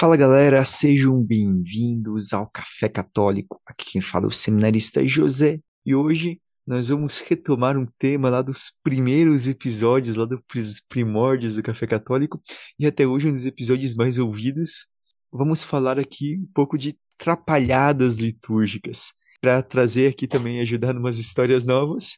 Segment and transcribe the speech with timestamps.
[0.00, 3.60] Fala galera, sejam bem-vindos ao Café Católico.
[3.66, 8.40] Aqui quem fala é o seminarista José e hoje nós vamos retomar um tema lá
[8.40, 10.40] dos primeiros episódios, lá dos
[10.88, 12.40] primórdios do Café Católico
[12.78, 14.86] e até hoje um dos episódios mais ouvidos.
[15.30, 21.66] Vamos falar aqui um pouco de trapalhadas litúrgicas para trazer aqui também ajudar umas histórias
[21.66, 22.16] novas.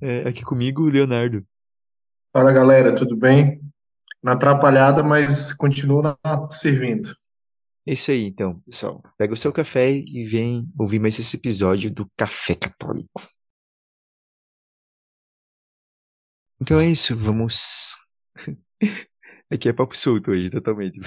[0.00, 1.44] É, aqui comigo, Leonardo.
[2.32, 3.60] Fala galera, tudo bem?
[4.26, 6.18] Na atrapalhada, mas continua
[6.50, 7.16] servindo.
[7.86, 9.00] É isso aí, então, pessoal.
[9.16, 13.22] Pega o seu café e vem ouvir mais esse episódio do Café Católico.
[16.60, 17.94] Então é isso, vamos.
[19.48, 20.98] Aqui é papo solto hoje, totalmente.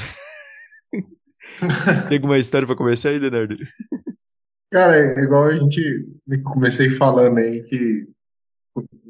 [2.08, 3.56] Tem alguma história para começar aí, Leonardo?
[4.72, 6.08] Cara, é igual a gente
[6.46, 8.08] comecei falando aí que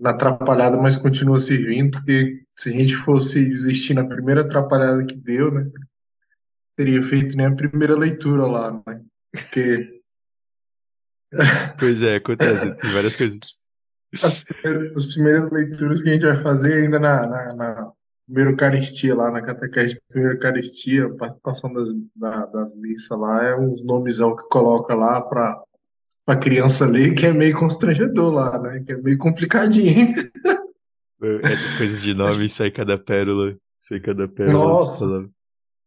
[0.03, 5.51] atrapalhada, mas continua servindo, porque se a gente fosse desistir na primeira atrapalhada que deu,
[5.51, 5.69] né?
[6.75, 9.01] Teria feito nem a primeira leitura lá, né?
[9.31, 9.99] Porque.
[11.77, 13.39] Pois é, acontece, tem várias coisas.
[14.23, 17.91] As primeiras, as primeiras leituras que a gente vai fazer ainda na, na, na
[18.25, 23.43] primeira Eucaristia, lá na catequese de primeira Eucaristia, a participação das, da, das missas lá,
[23.43, 25.61] é uns nomes que coloca lá para
[26.31, 28.83] a criança ler, que é meio constrangedor lá, né?
[28.85, 30.13] Que é meio complicadinho.
[31.43, 34.79] Essas coisas de nome, sai cada pérola, sai cada pérola.
[34.79, 35.29] Nossa,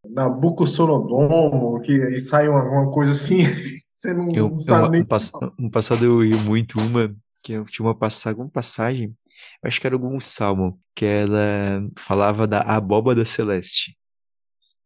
[0.08, 3.44] Nabucodonodomo, que aí sai uma, uma coisa assim,
[3.94, 5.02] você não, eu, não sabe eu, nem...
[5.02, 5.30] Um, pass
[5.70, 9.16] passado eu ri muito uma, que eu tinha uma passagem, uma passagem,
[9.62, 13.96] acho que era algum salmo, que ela falava da abóbada celeste.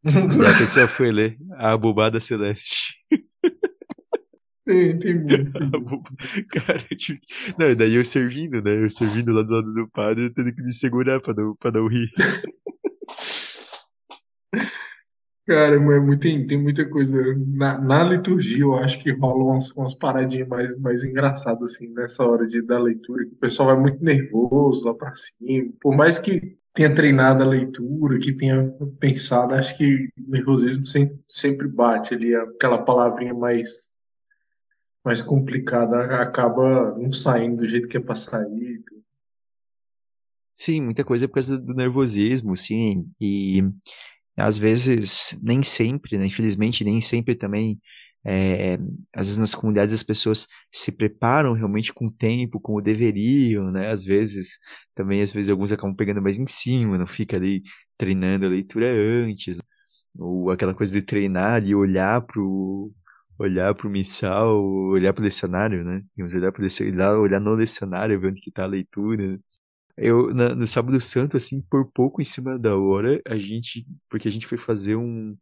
[0.05, 2.97] e a pessoa foi ler a abobada celeste.
[4.67, 5.53] Tem, tem muito.
[6.50, 7.20] Cara, tipo,
[7.56, 8.83] não, daí eu servindo, né?
[8.83, 11.86] Eu servindo lá do lado do padre, tendo que me segurar pra não, pra não
[11.86, 12.08] rir.
[15.46, 17.14] Cara, mas muito, tem, tem muita coisa.
[17.46, 22.24] Na, na liturgia, eu acho que rolam umas, umas paradinhas mais, mais engraçadas, assim, nessa
[22.24, 25.73] hora de, da leitura, que o pessoal vai muito nervoso lá pra cima.
[25.80, 28.68] Por mais que tenha treinado a leitura, que tenha
[28.98, 33.89] pensado, acho que o nervosismo sempre, sempre bate ali, aquela palavrinha mais
[35.06, 38.83] mais complicada acaba não saindo do jeito que é para sair.
[40.56, 43.62] Sim, muita coisa é por causa do nervosismo, sim, e
[44.36, 46.27] às vezes, nem sempre, né?
[46.27, 47.80] Infelizmente, nem sempre também,
[48.24, 48.74] é,
[49.14, 53.92] às vezes nas comunidades as pessoas se preparam realmente com o tempo, como deveriam, né?
[53.92, 54.58] Às vezes,
[54.92, 57.62] também, às vezes, alguns acabam pegando mais em cima, não fica ali
[57.96, 59.58] treinando a leitura antes,
[60.18, 62.92] ou aquela coisa de treinar e olhar pro
[63.39, 66.02] olhar pro missal, olhar pro lecionário, né?
[66.17, 69.39] Vamos olhar pro lecionário, olhar no lecionário, ver onde que tá a leitura.
[69.97, 74.29] Eu, na, no Sábado Santo, assim, por pouco em cima da hora, a gente, porque
[74.29, 75.36] a gente foi fazer um,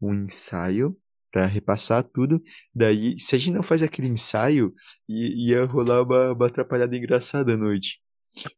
[0.00, 0.96] um ensaio
[1.30, 2.42] para repassar tudo,
[2.74, 4.74] daí, se a gente não faz aquele ensaio,
[5.06, 8.00] ia rolar uma, uma atrapalhada engraçada à noite.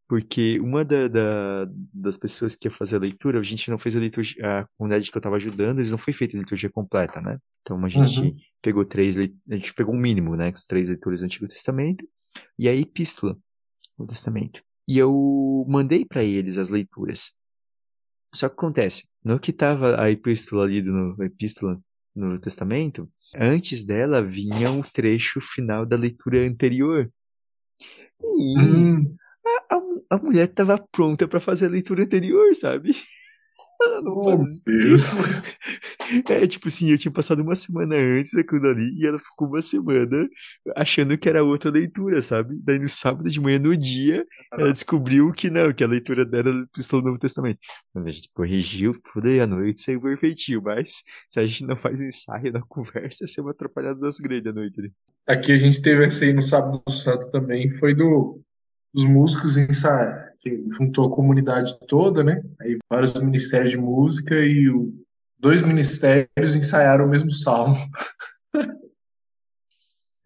[0.06, 3.96] Porque uma da, da, das pessoas que ia fazer a leitura, a gente não fez
[3.96, 7.20] a leitura, a comunidade que eu estava ajudando, eles não foi feita a liturgia completa,
[7.20, 7.38] né?
[7.62, 8.36] Então a gente uhum.
[8.60, 10.48] Pegou três, a gente pegou um mínimo, né?
[10.48, 12.06] As três leituras do Antigo Testamento
[12.58, 13.36] e a epístola
[13.98, 14.62] do Testamento.
[14.86, 17.32] E eu mandei para eles as leituras.
[18.34, 21.80] Só que acontece, no que estava a epístola ali no a epístola
[22.14, 27.10] no Testamento, antes dela vinha o um trecho final da leitura anterior.
[28.22, 32.92] E hum a, a, a mulher estava pronta para fazer a leitura anterior, sabe?
[33.80, 34.36] Ela não oh,
[34.66, 35.14] Deus.
[36.28, 39.62] É tipo assim, eu tinha passado uma semana antes daquilo ali e ela ficou uma
[39.62, 40.28] semana
[40.74, 42.58] achando que era outra leitura, sabe?
[42.64, 46.48] Daí no sábado de manhã, no dia, ela descobriu que não, que a leitura dela
[46.48, 47.60] era do Novo Testamento.
[47.94, 48.92] Mas a gente corrigiu
[49.24, 53.40] e à noite saiu perfeitinho, mas se a gente não faz ensaio na conversa, ser
[53.40, 54.92] uma atrapalhada das grandes à noite ali.
[55.26, 58.40] Aqui a gente teve essa aí no sábado santo também, foi do
[58.92, 62.42] os músicos ensaiaram, que juntou a comunidade toda, né?
[62.60, 64.92] Aí vários ministérios de música e o,
[65.38, 67.76] dois ministérios ensaiaram o mesmo salmo.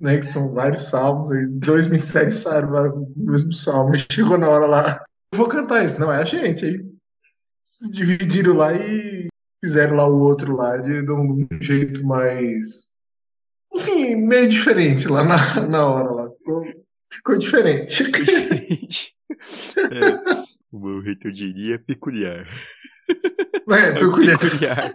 [0.01, 3.95] né, que são vários salmos, aí dois ministérios ensaiaram o mesmo salmo.
[3.95, 6.65] E chegou na hora lá, eu vou cantar isso, não é a gente.
[6.65, 6.85] Aí
[7.65, 9.29] se dividiram lá e
[9.65, 12.89] fizeram lá o outro lá de, de um jeito mais.
[13.75, 16.31] Enfim, meio diferente lá na, na hora lá.
[16.31, 16.65] Ficou,
[17.15, 18.11] Ficou diferente.
[18.11, 19.15] diferente.
[19.77, 22.47] É, o meu reitor diria peculiar.
[23.69, 24.39] É, é peculiar.
[24.39, 24.95] peculiar.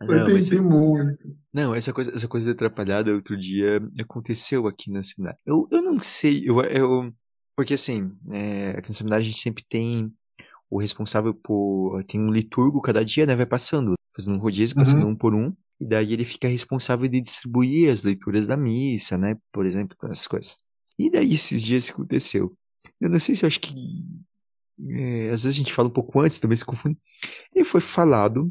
[0.00, 1.36] Não, mas, muito.
[1.52, 5.38] Não, essa coisa, essa coisa de atrapalhada outro dia aconteceu aqui na seminário.
[5.44, 7.12] Eu, eu não sei, eu, eu
[7.56, 10.12] porque assim, é, aqui no seminário a gente sempre tem
[10.70, 12.04] o responsável por.
[12.04, 13.34] Tem um liturgo cada dia, né?
[13.34, 15.10] Vai passando, fazendo um rodízio, passando Uhum.
[15.10, 15.54] um por um.
[15.80, 19.36] E daí ele fica responsável de distribuir as leituras da missa, né?
[19.50, 20.58] Por exemplo, essas coisas.
[20.98, 22.54] E daí esses dias aconteceu.
[23.00, 23.74] Eu não sei se eu acho que.
[24.88, 26.98] é, às vezes a gente fala um pouco antes, também se confunde.
[27.54, 28.48] E foi falado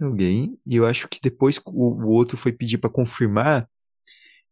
[0.00, 3.68] alguém, e eu acho que depois o, o outro foi pedir para confirmar.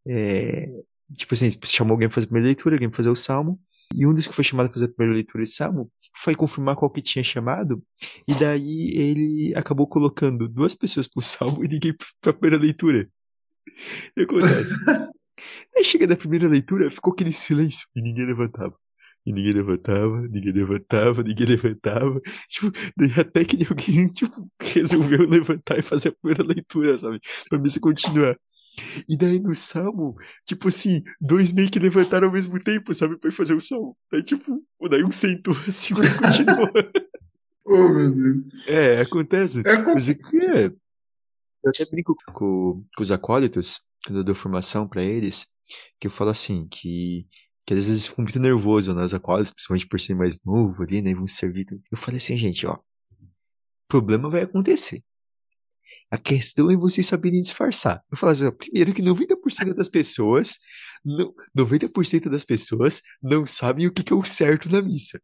[0.07, 0.67] é,
[1.15, 3.59] tipo assim, chamou alguém para fazer a primeira leitura, alguém para fazer o salmo.
[3.95, 6.75] E um dos que foi chamado para fazer a primeira leitura de salmo foi confirmar
[6.75, 7.81] qual que tinha chamado.
[8.27, 13.09] E daí ele acabou colocando duas pessoas pro salmo e ninguém pra primeira leitura.
[14.15, 14.75] Que acontece?
[15.75, 18.75] Aí chega da primeira leitura, ficou aquele silêncio e ninguém levantava.
[19.27, 22.21] E ninguém levantava, ninguém levantava, ninguém levantava.
[22.47, 27.19] Tipo, daí até que alguém tipo, resolveu levantar e fazer a primeira leitura, sabe?
[27.49, 28.39] Pra missa continuar.
[29.09, 30.15] E daí no salmo,
[30.45, 33.17] tipo assim, dois meio que levantaram ao mesmo tempo, sabe?
[33.17, 33.97] Pra fazer o salmo.
[34.09, 36.71] Daí, tipo, daí um sentou assim e continuou.
[37.69, 38.45] Oh, meu Deus.
[38.65, 39.59] É, acontece.
[39.65, 40.67] É Mas é que é.
[40.67, 45.45] Eu até brinco com, com os acólitos, quando eu dou formação pra eles,
[45.99, 47.27] que eu falo assim, que,
[47.67, 49.03] que às vezes ficam muito nervosos, né?
[49.03, 51.13] Os acólitos, principalmente por ser mais novo ali, né?
[51.13, 51.67] Vão servir.
[51.91, 52.79] Eu falei assim, gente, ó.
[53.89, 55.03] Problema vai acontecer.
[56.09, 58.01] A questão é vocês saberem disfarçar.
[58.09, 60.57] Eu falo assim, ó, primeiro que 90% das pessoas,
[61.03, 65.21] não, 90% das pessoas não sabem o que, que é o certo na missa.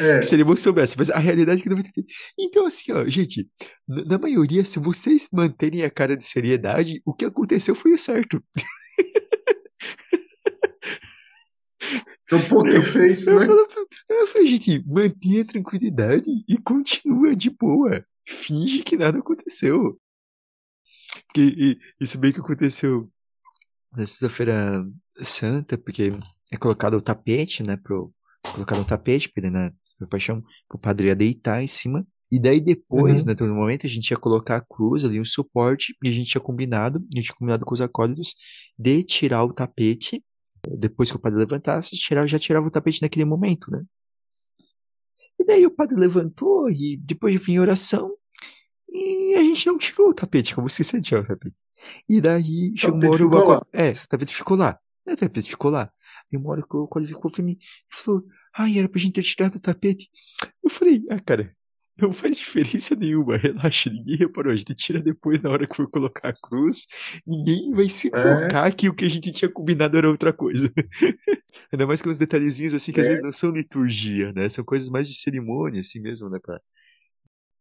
[0.00, 2.04] É, Se ele não soubesse, mas a realidade é que não vai ter.
[2.36, 3.48] Então, assim, ó, gente,
[3.86, 7.98] na, na maioria, se vocês manterem a cara de seriedade, o que aconteceu foi o
[7.98, 8.42] certo.
[12.34, 13.46] é o poker face, Eu né?
[14.08, 18.04] eu falo, gente, mantenha a tranquilidade e continua de boa.
[18.26, 19.98] Finge que nada aconteceu.
[21.26, 23.10] Porque e- isso bem que aconteceu
[23.92, 24.84] na sexta-feira
[25.22, 26.10] santa, porque
[26.50, 28.12] é colocado o tapete, né, pro,
[28.52, 32.06] colocado o tapete, porque né, na paixão, pro padre ia deitar em cima.
[32.30, 33.32] E daí depois, Uhum.
[33.32, 36.30] né, no momento, a gente ia colocar a cruz ali, um suporte, e a gente
[36.30, 38.34] tinha combinado, a gente tinha combinado com os acólitos,
[38.76, 40.24] de tirar o tapete,
[40.68, 43.84] depois que o padre levantasse, tirar, já tirava o tapete naquele momento, né.
[45.38, 48.14] E daí o padre levantou, e depois vinha a oração,
[48.88, 51.56] e a gente não tirou o tapete, como esqueci de tirar o tapete.
[52.08, 53.66] E daí chegou uma hora o.
[53.72, 54.78] É, o tapete ficou lá.
[55.06, 55.92] É, O tapete ficou lá.
[56.32, 58.24] E uma hora o acólito ficou pra mim e falou:
[58.56, 60.08] Ai, era pra gente ter tirado o tapete.
[60.62, 61.54] Eu falei: Ah, cara,
[62.00, 64.52] não faz diferença nenhuma, relaxa, ninguém reparou.
[64.52, 66.86] A gente tira depois na hora que for colocar a cruz.
[67.26, 68.10] Ninguém vai se É.
[68.10, 70.70] tocar que o que a gente tinha combinado era outra coisa.
[71.72, 73.10] Ainda mais com uns detalhezinhos assim que às É.
[73.10, 74.48] vezes não são liturgia, né?
[74.48, 76.60] São coisas mais de cerimônia, assim mesmo, né, cara?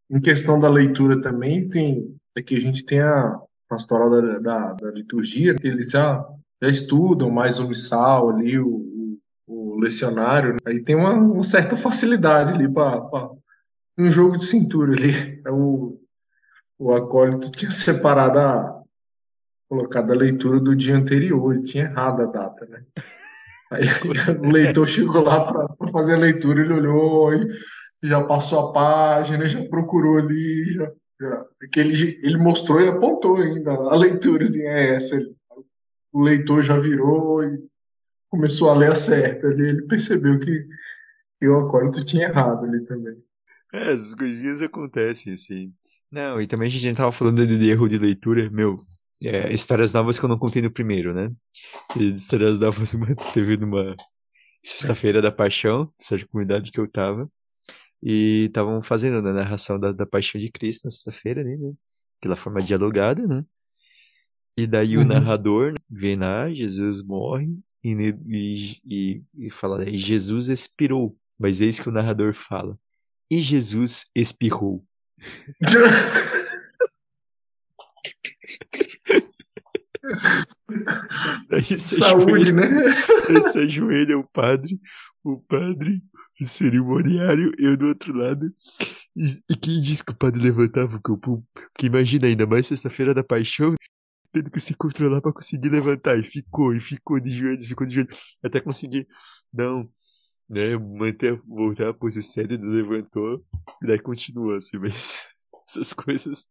[0.09, 3.39] Em questão da leitura também, tem aqui a gente tem a
[3.69, 6.23] pastoral da, da, da liturgia, que eles já,
[6.61, 10.57] já estudam mais o missal ali, o, o, o lecionário, né?
[10.65, 13.01] aí tem uma, uma certa facilidade ali para
[13.97, 15.41] um jogo de cintura ali.
[15.45, 15.99] É O,
[16.79, 18.83] o acólito tinha separado a
[19.73, 22.83] colocado a leitura do dia anterior, ele tinha errado a data, né?
[23.71, 23.81] Aí
[24.39, 27.47] o leitor chegou lá para fazer a leitura, ele olhou e
[28.03, 30.75] já passou a página, já procurou ali,
[31.19, 35.19] já, porque ele, ele mostrou e apontou ainda a leitura, assim, é essa.
[36.11, 37.57] O leitor já virou e
[38.29, 40.67] começou a ler a certa ali, ele percebeu que,
[41.39, 43.17] que o acólito tinha errado ali também.
[43.73, 45.73] É, essas coisinhas acontecem, assim.
[46.11, 48.77] Não, e também a gente tava falando de erro de leitura, meu,
[49.21, 51.29] é, histórias novas que eu não contei no primeiro, né?
[51.99, 53.95] E histórias novas uma, teve numa
[54.63, 57.29] sexta-feira da paixão, seja comunidade que eu tava,
[58.03, 61.73] e estavam fazendo né, a narração da, da paixão de Cristo na sexta-feira ali, né?
[62.19, 63.45] Aquela forma dialogada, né?
[64.55, 65.07] E daí o Uhum.
[65.07, 67.91] narrador né, vem lá, Jesus morre, e,
[68.27, 71.17] e, e, e fala, Jesus expirou.
[71.39, 72.77] Mas eis que o narrador fala,
[73.29, 74.85] e Jesus espirrou.
[81.49, 83.41] Daí Saúde, ajoelha, né?
[83.43, 84.79] se ajoelha o padre,
[85.23, 86.01] o padre,
[86.41, 88.53] o cerimoniário, eu do outro lado.
[89.15, 91.45] E, e quem disse que o padre levantava o corpo?
[91.53, 93.75] Porque imagina, ainda mais sexta-feira da paixão,
[94.31, 96.17] tendo que se controlar pra conseguir levantar.
[96.19, 99.07] E ficou, e ficou de joelhos, ficou de joelhos, até conseguir,
[99.53, 99.87] não,
[100.53, 103.43] né, manter, voltar a pose séria, levantou,
[103.81, 105.27] e daí continua assim, mas
[105.67, 106.47] essas coisas.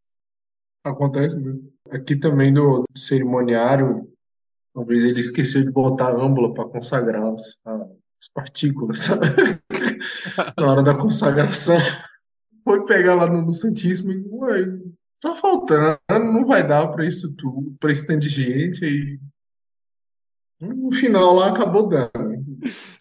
[0.85, 1.57] Acontece, né?
[1.91, 4.13] Aqui também do cerimoniário,
[4.75, 9.27] talvez ele esqueceu de botar a âmbula para consagrar as, as partículas, sabe?
[10.59, 11.79] Na hora da consagração.
[12.65, 14.79] Foi pegar lá no, no Santíssimo e, ué,
[15.21, 18.85] tá faltando, não vai dar para isso tudo, para esse tanto de gente.
[18.85, 19.21] Aí
[20.63, 22.11] No final lá acabou dando.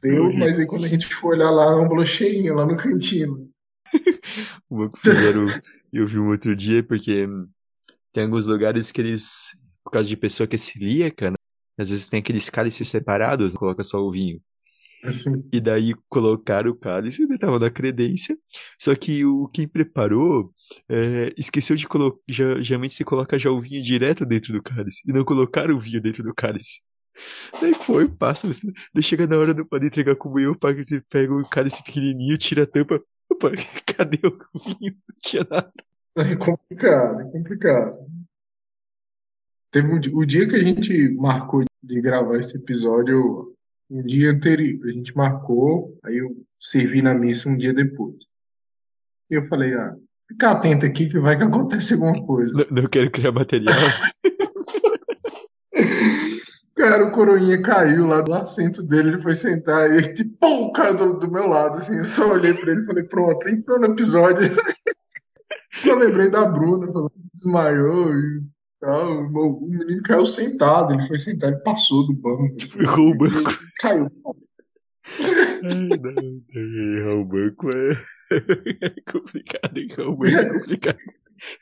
[0.01, 3.49] Deu, mas aí quando a gente foi olhar lá, não falou cheinho lá no cantinho.
[4.67, 5.47] Uma que fizeram,
[5.93, 7.27] eu vi um outro dia, porque
[8.11, 11.37] tem alguns lugares que eles, por causa de pessoa que é celíaca, né?
[11.77, 14.41] Às vezes tem aqueles cálices separados, coloca só o vinho.
[15.03, 18.37] Assim, E daí colocaram o cálice, ele tava na credência,
[18.79, 20.53] só que o quem preparou
[20.89, 25.13] é, esqueceu de colocar, geralmente se coloca já o vinho direto dentro do cálice, e
[25.13, 26.81] não colocaram o vinho dentro do cálice.
[27.59, 28.47] Daí foi, passa,
[28.93, 32.63] daí chega na hora do padre entregar comunhão, o padre pega o cálice pequenininho, tira
[32.63, 33.51] a tampa, opa,
[33.85, 34.37] cadê o
[34.79, 34.95] vinho?
[35.07, 35.71] Não tinha nada.
[36.17, 37.97] é complicado, é complicado.
[39.71, 43.55] Teve um, o dia que a gente marcou de gravar esse episódio,
[43.89, 48.17] um dia anterior, a gente marcou, aí eu servi na missa um dia depois.
[49.29, 49.95] E eu falei, ah,
[50.27, 52.53] fica atento aqui que vai que acontece alguma coisa.
[52.53, 53.75] Não, não quero criar material.
[56.81, 60.71] Cara, o coroinha caiu lá do assento dele, ele foi sentar e ele, tipo, pum,
[60.71, 63.79] caiu do, do meu lado, assim, eu só olhei pra ele e falei, pronto, entrou
[63.79, 64.49] no episódio.
[65.85, 68.41] Eu lembrei da Bruna, falando que desmaiou e
[68.79, 73.13] tal, o menino caiu sentado, ele foi sentar, ele passou do banco, assim, Errou o
[73.13, 73.59] e banco.
[73.79, 74.11] caiu.
[75.63, 77.91] Errar o banco é,
[78.81, 80.97] é complicado, errar o banco é complicado.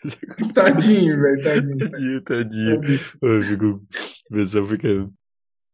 [0.53, 1.77] Tadinho, velho, tadinho.
[1.77, 2.81] Tadinho, tadinho.
[3.23, 3.87] Ai, fico,
[4.29, 5.05] o pessoal fica.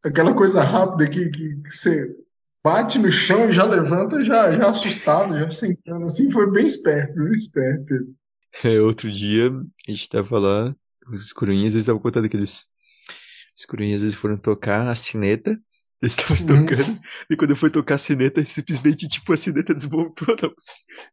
[0.03, 2.15] Aquela coisa rápida que, que, que você
[2.63, 7.15] bate no chão e já levanta, já, já assustado, já sentando assim, foi bem esperto,
[7.15, 8.15] bem esperto.
[8.63, 9.50] É, outro dia,
[9.88, 10.75] a gente tava lá,
[11.12, 12.65] os coroinhas, eles estavam contando que eles.
[13.57, 15.51] Os coroinhas, eles foram tocar a sineta,
[16.01, 16.65] eles estavam se Uhum.
[16.65, 20.35] tocando, e quando foi tocar a sineta, simplesmente, tipo, a sineta desmontou,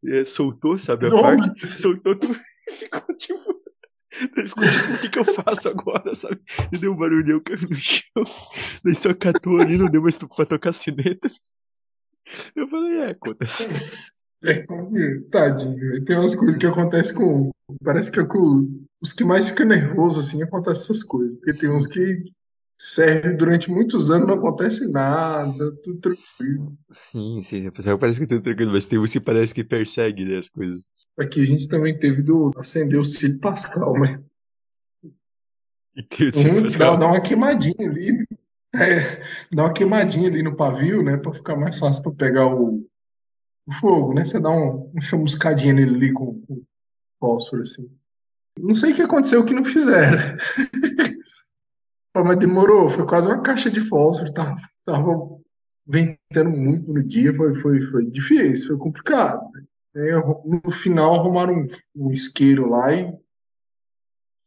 [0.03, 2.41] não, é, soltou, sabe, a Não, parte, soltou tudo,
[2.71, 3.63] ficou tipo.
[4.37, 6.41] Ele ficou tipo, o que que eu faço agora, sabe?
[6.71, 8.25] E deu um barulhão, no chão.
[8.85, 11.31] Daí só catou ali, não deu mais pra tocar sineta.
[12.55, 13.69] Eu falei, é, acontece.
[14.45, 14.67] É,
[15.31, 16.05] tadinho, velho.
[16.05, 17.51] tem umas coisas que acontecem com.
[17.83, 21.37] Parece que é com os que mais ficam nervosos assim acontecem essas coisas.
[21.37, 22.25] Porque tem uns que
[22.85, 25.39] servem durante muitos anos, não acontece nada,
[25.85, 26.71] tudo tranquilo.
[26.91, 30.39] Sim, sim, pessoal parece que tá tranquilo, mas tem uns que parece que persegue, né,
[30.39, 30.85] as coisas.
[31.17, 34.21] Aqui a gente também teve do acender o Cílio Pascal, né?
[35.95, 36.99] E Um, Cílio dá, Pascal.
[36.99, 38.27] dá uma queimadinha ali.
[38.75, 39.23] É,
[39.53, 41.17] dá uma queimadinha ali no pavio, né?
[41.19, 42.85] Pra ficar mais fácil pra pegar o,
[43.65, 44.25] o fogo, né?
[44.25, 46.63] Você dá um, uma chamuscadinha nele ali com, com
[47.21, 47.89] fósforo, assim.
[48.59, 50.37] Não sei o que aconteceu que não fizeram.
[52.13, 55.41] Pô, Mas demorou, foi quase uma caixa de fósforo, tava, tava
[55.87, 59.41] ventando muito no dia, foi, foi, foi difícil, foi complicado.
[59.95, 60.11] Aí,
[60.45, 63.13] no final arrumaram um, um isqueiro lá e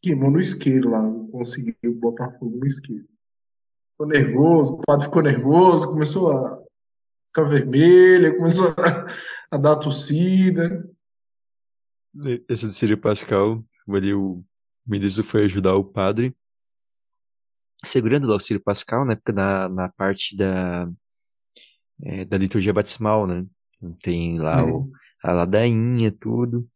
[0.02, 3.08] queimou no isqueiro lá, não conseguiu botar fogo no isqueiro.
[3.92, 6.64] Ficou nervoso, o padre ficou nervoso, começou a
[7.28, 9.08] ficar vermelho, começou a,
[9.52, 10.88] a dar tossida.
[12.48, 14.44] Esse do Cílio Pascal, ali o
[14.86, 16.36] ministro foi ajudar o padre,
[17.86, 20.88] segurando o Cílio Pascal, né, porque na, na parte da,
[22.04, 23.46] é, da liturgia batismal, né,
[24.02, 24.92] tem lá o, Uhum.
[25.24, 26.68] a ladainha, tudo,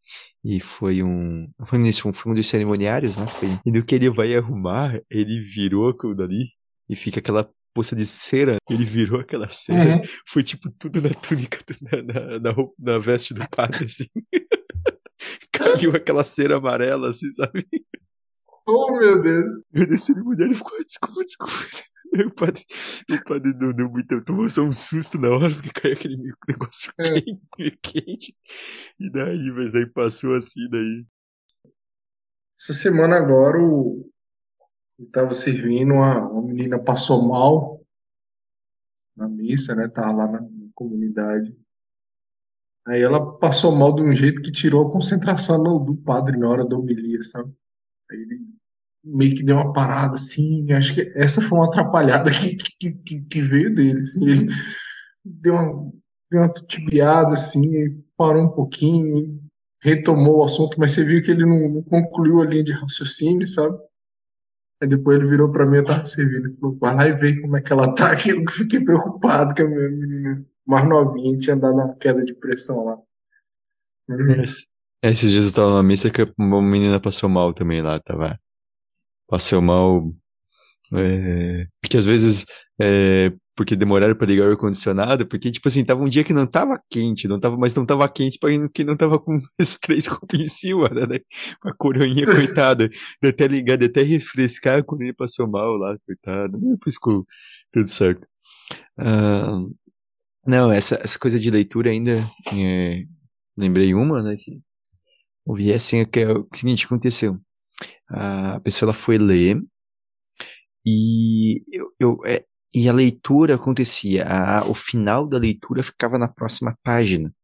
[0.44, 4.08] e foi um, foi nisso, foi um dos cerimoniários, né, foi, e no que ele
[4.10, 6.48] vai arrumar, ele virou aquilo dali,
[6.88, 10.02] e fica aquela poça de cera, ele virou aquela cera, Uhum.
[10.26, 14.06] foi tipo tudo na túnica, na, na, na, roupa- na veste do padre, assim.
[15.52, 17.66] Caiu aquela cera amarela, assim, sabe?
[18.66, 19.62] Oh, meu Deus.
[19.72, 21.52] Eu desci na mulher e ficou, desculpa, desculpa.
[22.26, 22.64] O padre,
[23.08, 26.16] o padre não deu muito, tomou só um susto na hora, porque caiu aquele
[26.48, 27.20] negócio É.
[27.20, 28.36] quente, quente.
[28.98, 31.06] E daí, mas daí passou assim, daí.
[32.60, 34.10] Essa semana agora o
[34.98, 37.80] estava servindo, uma, uma menina passou mal
[39.16, 39.88] na missa, né?
[39.88, 41.56] Tava lá na, na comunidade.
[42.86, 46.48] Aí ela passou mal de um jeito que tirou a concentração no- do padre na
[46.48, 47.52] hora da homilia, sabe?
[48.10, 48.40] Aí ele
[49.04, 50.70] meio que deu uma parada assim.
[50.72, 54.02] Acho que essa foi uma atrapalhada que, que, que, que veio dele.
[54.02, 54.28] assim.
[54.28, 54.48] Ele
[55.24, 55.92] deu uma,
[56.30, 59.40] deu uma titubeada assim, parou um pouquinho,
[59.82, 63.46] retomou o assunto, mas você viu que ele não, não concluiu a linha de raciocínio,
[63.48, 63.78] sabe?
[64.82, 67.38] Aí depois ele virou pra mim, eu tava servindo, ele falou, vai lá e vê
[67.38, 71.38] como é que ela tá, que eu fiquei preocupado que a minha menina mais novinha
[71.38, 72.98] tinha dado uma queda de pressão lá.
[74.08, 74.66] Mas-
[75.02, 78.38] Esses dias eu tava na missa que uma menina passou mal também lá, tava.
[79.28, 80.12] Passou mal.
[80.94, 82.46] é, porque às vezes,
[82.80, 86.46] é, porque demoraram para ligar o ar-condicionado, porque, tipo assim, tava um dia que não
[86.46, 90.08] tava quente, não tava, mas não tava quente para quem não tava com esses três
[90.08, 91.20] copos em cima, né?
[91.62, 92.88] A coroinha, coitada,
[93.22, 97.26] de até ligar, de até refrescar, a coroinha passou mal lá, coitada, depois ficou
[97.72, 98.26] tudo certo.
[98.98, 99.74] Uh,
[100.46, 102.16] não, essa, essa coisa de leitura ainda,
[102.54, 103.04] é,
[103.56, 104.60] lembrei uma, né, que
[105.50, 107.38] ouvi assim, que é o seguinte, aconteceu,
[108.08, 109.60] a pessoa ela foi ler,
[110.86, 116.28] e eu, eu é, e a leitura acontecia, a, o final da leitura ficava na
[116.28, 117.34] próxima página.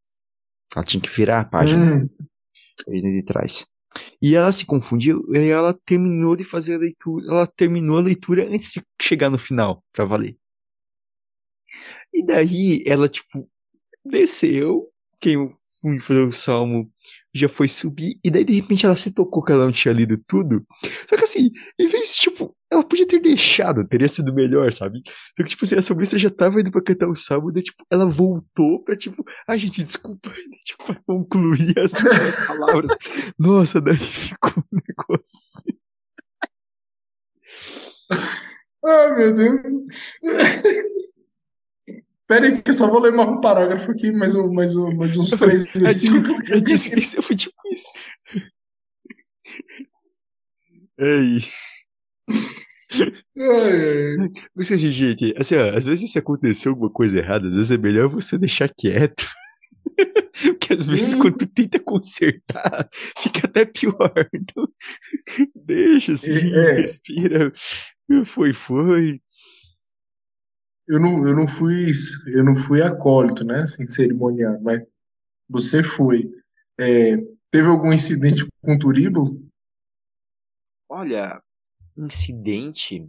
[0.75, 2.09] Ela tinha que virar a página hum.
[2.89, 3.67] de trás.
[4.23, 8.47] E ela se confundiu, e ela terminou de fazer a leitura, ela terminou a leitura
[8.49, 10.37] antes de chegar no final, pra valer.
[12.13, 13.51] E daí ela, tipo,
[14.05, 15.57] desceu, quem
[16.01, 16.91] fazer o salmo
[17.37, 20.19] já foi subir, e daí de repente ela se tocou que ela não tinha lido
[20.27, 20.67] tudo.
[21.09, 25.03] Só que assim, em vez tipo, ela podia ter deixado, teria sido melhor, sabe?
[25.37, 27.85] Só que, tipo assim, a sobrinha já tava indo pra cantar o salmo, daí, tipo,
[27.91, 30.31] ela voltou pra, tipo, ai, gente, desculpa,
[30.65, 32.97] tipo, pra concluir as, as palavras.
[33.39, 35.79] Nossa, daí ficou um negócio assim.
[38.85, 39.61] Ai, meu Deus.
[42.27, 44.93] Pera aí, que eu só vou ler mais um parágrafo aqui, mais, um, mais, um,
[44.97, 46.51] mais uns três versículos.
[46.51, 47.87] Eu disse que isso foi tipo isso.
[50.99, 51.39] Ei.
[53.39, 58.09] Ai, gente, assim, ó, às vezes se aconteceu alguma coisa errada, às vezes é melhor
[58.09, 59.25] você deixar quieto.
[60.43, 61.21] Porque às vezes hum.
[61.21, 64.13] quando tu tenta consertar, fica até pior.
[64.35, 64.69] Então,
[65.55, 66.73] deixa assim, é.
[66.73, 67.53] respira.
[68.25, 69.21] Foi, foi
[70.89, 71.91] eu não, eu não fui
[72.27, 74.83] eu não fui acólito, né, assim, cerimonial, mas
[75.49, 76.31] você foi.
[76.79, 77.17] É,
[77.51, 79.43] teve algum incidente com o turíbulo?
[80.89, 81.43] Olha,
[81.97, 83.09] incidente.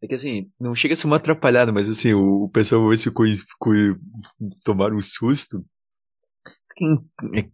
[0.00, 2.96] É que assim, não chega a ser uma atrapalhada, mas assim, o, o pessoal vai
[2.96, 3.72] ficou, ficou
[4.64, 5.64] tomar um susto
[6.74, 6.98] quem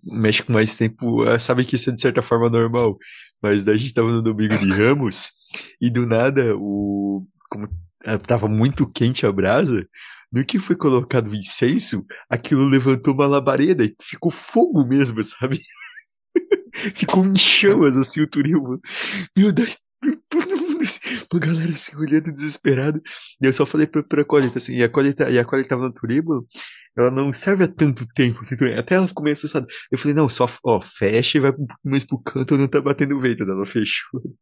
[0.02, 2.98] mexe com mais tempo eh, sabe que isso é de certa forma normal.
[3.42, 5.30] Mas daí a gente tava no domingo de Ramos
[5.80, 7.26] e do nada o.
[7.50, 7.68] Como
[8.04, 9.88] eh, tava muito quente a brasa,
[10.30, 15.60] no que foi colocado o incenso, aquilo levantou uma labareda e ficou fogo mesmo, sabe?
[16.94, 18.80] ficou em chamas assim o turismo.
[19.36, 19.78] Meu Deus,
[20.28, 21.00] todo assim,
[21.32, 23.00] uma galera assim olhando desesperado.
[23.40, 25.86] E eu só falei pra, pra colheita assim, e a colheita, e a colheita tava
[25.86, 26.46] no turismo,
[26.96, 29.66] ela não serve há tanto tempo, assim, até ela ficou meio assustada.
[29.90, 31.52] Eu falei, não, só, ó, fecha e vai
[31.84, 34.20] mais pro canto não tá batendo vento, ela fechou.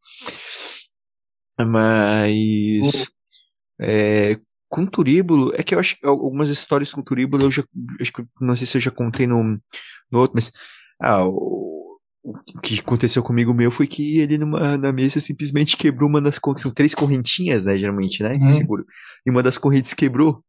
[1.59, 3.07] Mas,
[3.81, 7.65] é, com turíbulo, é que eu acho que algumas histórias com turíbulo eu já,
[8.01, 9.43] acho que, não sei se eu já contei no,
[10.11, 10.53] no outro, mas,
[11.01, 11.76] ah, o,
[12.27, 16.41] o que aconteceu comigo meu foi que ele numa, na mesa simplesmente quebrou uma das,
[16.57, 18.51] são três correntinhas, né, geralmente, né, uhum.
[18.51, 18.85] seguro,
[19.25, 20.45] e uma das correntes quebrou.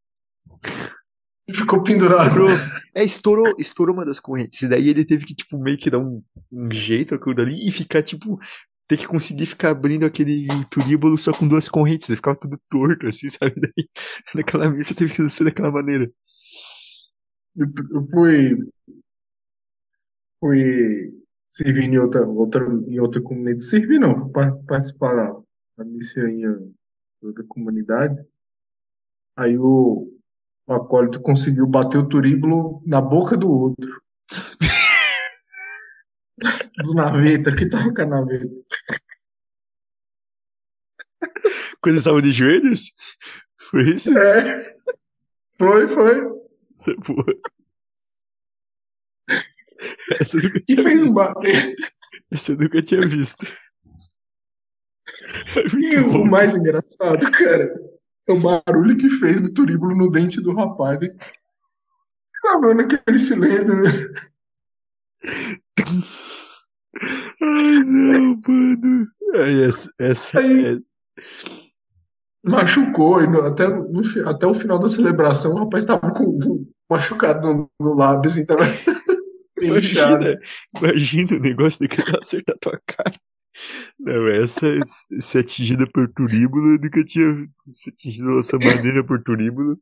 [1.49, 2.29] Ficou pendurado.
[2.29, 2.49] Estourou,
[2.95, 4.61] é, estourou, estourou uma das correntes.
[4.63, 7.71] E daí ele teve que, tipo, meio que dar um, um jeito aquilo dali e
[7.71, 8.37] ficar, tipo,
[8.85, 12.09] ter que conseguir ficar abrindo aquele turíbulo só com duas correntes.
[12.09, 13.53] Ele ficava tudo torto, assim, sabe?
[13.61, 13.87] Daí,
[14.35, 16.11] naquela missa teve que ser daquela maneira.
[17.55, 18.57] Eu, eu fui.
[20.41, 21.26] Fui
[21.57, 23.65] servir em outra, outra, em outra comunidade.
[23.65, 24.29] Servir não,
[24.67, 25.35] participar da,
[25.77, 26.45] da missa em
[27.21, 28.23] outra comunidade.
[29.35, 30.13] Aí o
[30.67, 34.01] o acólito conseguiu bater o turíbulo na boca do outro.
[36.83, 38.53] do naveta, que tava com a naveta.
[41.79, 42.91] Quando eles estavam de joelhos?
[43.57, 44.17] Foi isso?
[44.17, 44.57] É.
[45.57, 46.17] Foi, foi.
[46.17, 47.25] É boa.
[50.19, 51.11] Essa eu nunca tinha e fez visto.
[51.11, 51.75] um bater.
[52.31, 53.45] Essa eu nunca tinha visto.
[55.55, 57.73] É e o mais engraçado, cara,
[58.27, 60.99] é o barulho que fez do turíbulo no dente do rapaz.
[62.35, 63.89] Ficava vendo aquele silêncio, né?
[67.41, 69.07] Ai, não, mano.
[69.35, 70.77] Aí, essa, essa Aí, é...
[72.43, 77.47] Machucou, e no, até, no, até o final da celebração o rapaz tava com machucado
[77.47, 78.63] no, no lábio, assim, tava.
[79.61, 80.39] Imagina,
[80.77, 83.19] imagina o negócio de que acertar tua cara.
[83.99, 84.67] Não, essa
[85.19, 89.79] ser atingida por turíbulo eu nunca tinha ser atingida dessa maneira por turíbulo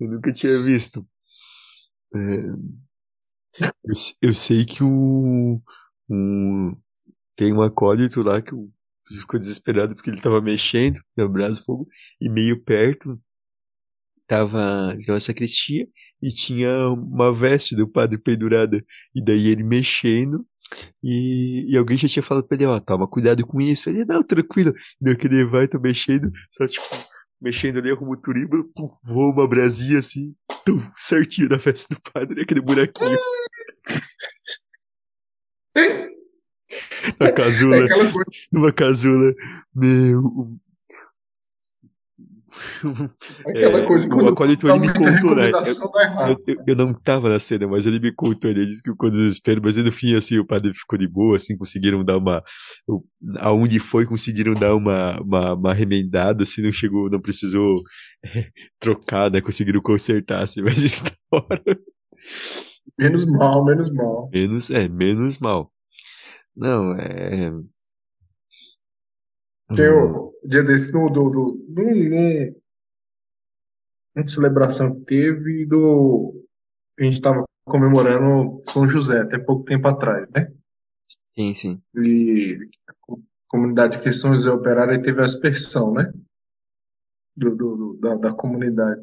[0.00, 1.06] eu nunca tinha visto.
[2.14, 2.18] É,
[3.84, 5.62] eu, eu, sei que o,
[6.08, 6.76] o
[7.36, 8.50] tem um acólito lá que
[9.18, 11.88] ficou desesperado porque ele tava mexendo no braço fogo
[12.20, 13.20] e meio perto
[14.26, 15.86] tava, tava a sacristia
[16.22, 20.46] e tinha uma veste do padre pendurada e daí ele mexendo
[21.02, 23.90] E, e alguém já tinha falado pra ele, ó, toma cuidado com isso.
[23.90, 24.72] Ele, não, tranquilo.
[25.00, 26.84] Deu que ele vai, tô mexendo, só tipo,
[27.40, 32.00] mexendo ali, arrumo o turimba, pum, voa uma brasinha assim, tum, certinho na festa do
[32.12, 33.18] padre, aquele buraquinho.
[37.18, 37.88] Na casula, É
[38.52, 39.34] numa casula,
[39.74, 40.56] meu,
[43.46, 45.50] Aquela É, coisa o quando dá ele me contou, né?
[45.50, 46.30] Eu, errado.
[46.30, 49.10] eu, eu, eu não tava na cena, mas ele me contou, ele disse que ficou
[49.10, 52.42] desespero, mas no fim, assim, o padre ficou de boa, assim, conseguiram dar uma.
[53.38, 57.82] Aonde foi, conseguiram dar uma, uma, uma remendada, assim, não chegou, não precisou
[58.24, 59.40] eh, trocar, né?
[59.40, 61.62] Conseguiram consertar, assim, mas isso na hora.
[62.98, 64.30] Menos mal, menos mal.
[64.32, 65.72] Menos, é, menos mal.
[66.56, 67.50] Não, é.
[69.74, 72.54] Tem hum, o dia desse, no, do, do, num, num,
[74.14, 76.44] uma celebração que teve do.
[76.98, 80.52] A gente estava comemorando São José até pouco tempo atrás, né?
[81.34, 81.82] sim, sim.
[81.96, 82.58] E
[82.88, 82.92] a
[83.48, 86.12] comunidade aqui, São José Operário, aí teve a aspersão, né?
[87.34, 89.00] Do, do, da, da comunidade.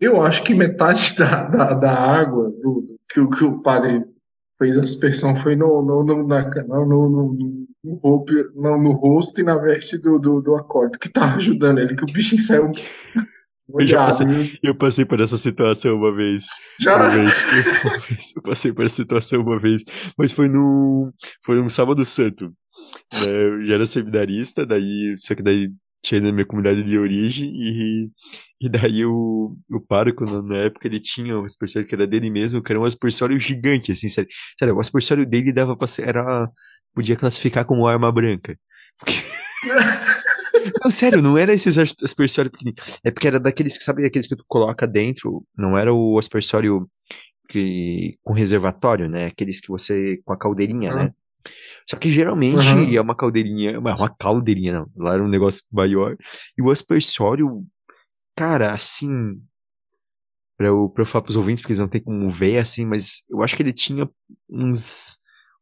[0.00, 4.04] Eu acho que metade da, da, da água do, que, o- que o padre
[4.58, 9.40] fez a aspersão foi no, no, no, na, no, no, no, roupa, no, no rosto
[9.40, 12.72] e na veste do, do, do acólito que tava ajudando ele, que o bichinho saiu
[13.74, 14.58] Eu já passei, viu?
[14.62, 16.44] eu passei por essa situação uma vez.
[16.80, 19.82] Uma Já vez, eu, uma vez, eu passei por essa situação uma vez,
[20.18, 22.52] mas foi no, foi um sábado santo,
[23.14, 23.24] né?
[23.24, 25.70] Eu já era seminarista, daí, só que daí
[26.02, 28.10] tinha na minha comunidade de origem e,
[28.60, 32.30] e daí o, o pároco, na, na época, ele tinha um aspersório que era dele
[32.30, 34.30] mesmo, que era um aspersório gigante, assim, sério.
[34.58, 36.48] Sério, o aspersório dele dava pra ser, era,
[36.94, 38.58] podia classificar como arma branca.
[40.84, 42.82] Não, sério, não era esses as- aspersório pequenininho.
[43.04, 46.88] É porque era daqueles que, sabe, aqueles que tu coloca dentro, não era o aspersório
[47.48, 49.26] que, com reservatório, né?
[49.26, 51.14] Aqueles que você, com a caldeirinha, né?
[51.88, 52.96] Só que geralmente Aham.
[52.96, 54.90] é uma caldeirinha, uma, uma caldeirinha, não.
[54.96, 56.16] Lá era um negócio maior.
[56.56, 57.64] E o aspersório,
[58.36, 59.40] cara, assim,
[60.56, 63.22] pra eu, pra eu falar pros ouvintes, porque eles não tem como ver, assim, mas
[63.30, 64.08] eu acho que ele tinha
[64.48, 65.18] uns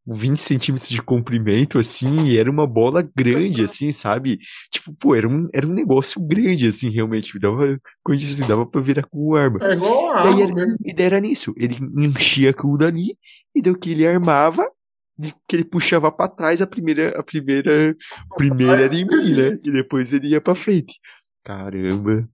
[0.07, 4.38] 20 centímetros de comprimento, assim, e era uma bola grande, assim, sabe?
[4.71, 7.38] Tipo, pô, era um, era um negócio grande, assim, realmente.
[7.38, 9.61] Dava, como disse, assim, dava pra virar com arma.
[9.62, 11.55] É igual a E arma era, e daí era nisso.
[11.57, 13.16] Ele enchia aquilo dali,
[13.55, 14.66] e daí o que ele armava,
[15.49, 17.97] que ele puxava pra trás a primeira, a primeira,
[18.37, 19.59] primeira era em mim, né?
[19.63, 20.99] E depois ele ia pra frente.
[21.45, 22.29] Caramba.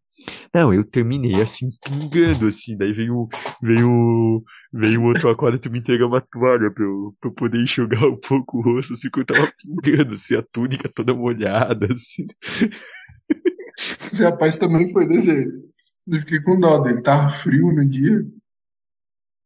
[0.53, 2.77] Não, eu terminei assim, pingando, assim.
[2.77, 3.29] Daí veio,
[3.62, 8.16] veio, veio outro acólito me entregar uma toalha pra eu, pra eu poder enxugar um
[8.18, 12.27] pouco o rosto, assim, que eu tava pingando, assim, a túnica toda molhada, assim.
[14.11, 15.53] Esse rapaz também foi desse jeito.
[16.09, 17.03] Eu fiquei com dó dele.
[17.03, 18.25] Tava frio no dia,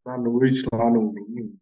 [0.07, 1.60] à noite, lá no, no-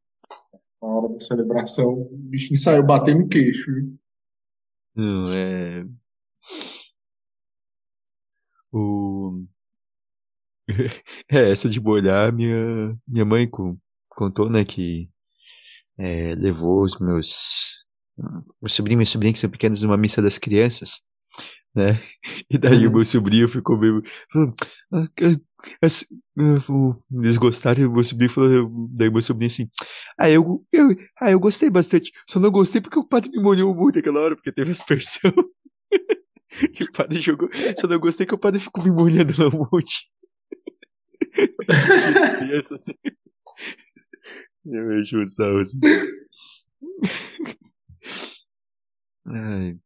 [0.82, 1.92] na hora da celebração.
[1.92, 3.70] O bichinho saiu batendo no queixo?
[4.94, 5.84] Não, é.
[8.72, 9.48] O...
[11.30, 15.10] É, essa de molhar, minha, minha mãe co- contou, né, que
[15.98, 17.84] é, levou os meus,
[18.60, 21.02] meu sobrinho e minha sobrinha, que são pequenos, numa missa das crianças,
[21.74, 22.00] né?
[22.50, 23.04] E daí o meu Uhum.
[23.04, 24.02] sobrinho ficou meio.
[24.32, 24.54] falando,
[24.92, 25.06] "Ah,
[27.12, 28.88] Eles gostaram, e o meu sobrinho falou.
[28.94, 29.68] Daí o meu sobrinho assim.
[30.18, 30.88] Ah, eu, eu,
[31.20, 32.12] ah, eu gostei bastante.
[32.28, 35.32] Só não gostei porque o padre me molhou muito aquela hora, porque teve aspersão.
[36.80, 37.48] E o padre jogou.
[37.78, 40.08] Só não gostei que o padre ficou me molhando lá um monte.
[42.38, 42.94] Criança assim.
[44.64, 45.78] Eu sarro assim.
[49.26, 49.78] Ai,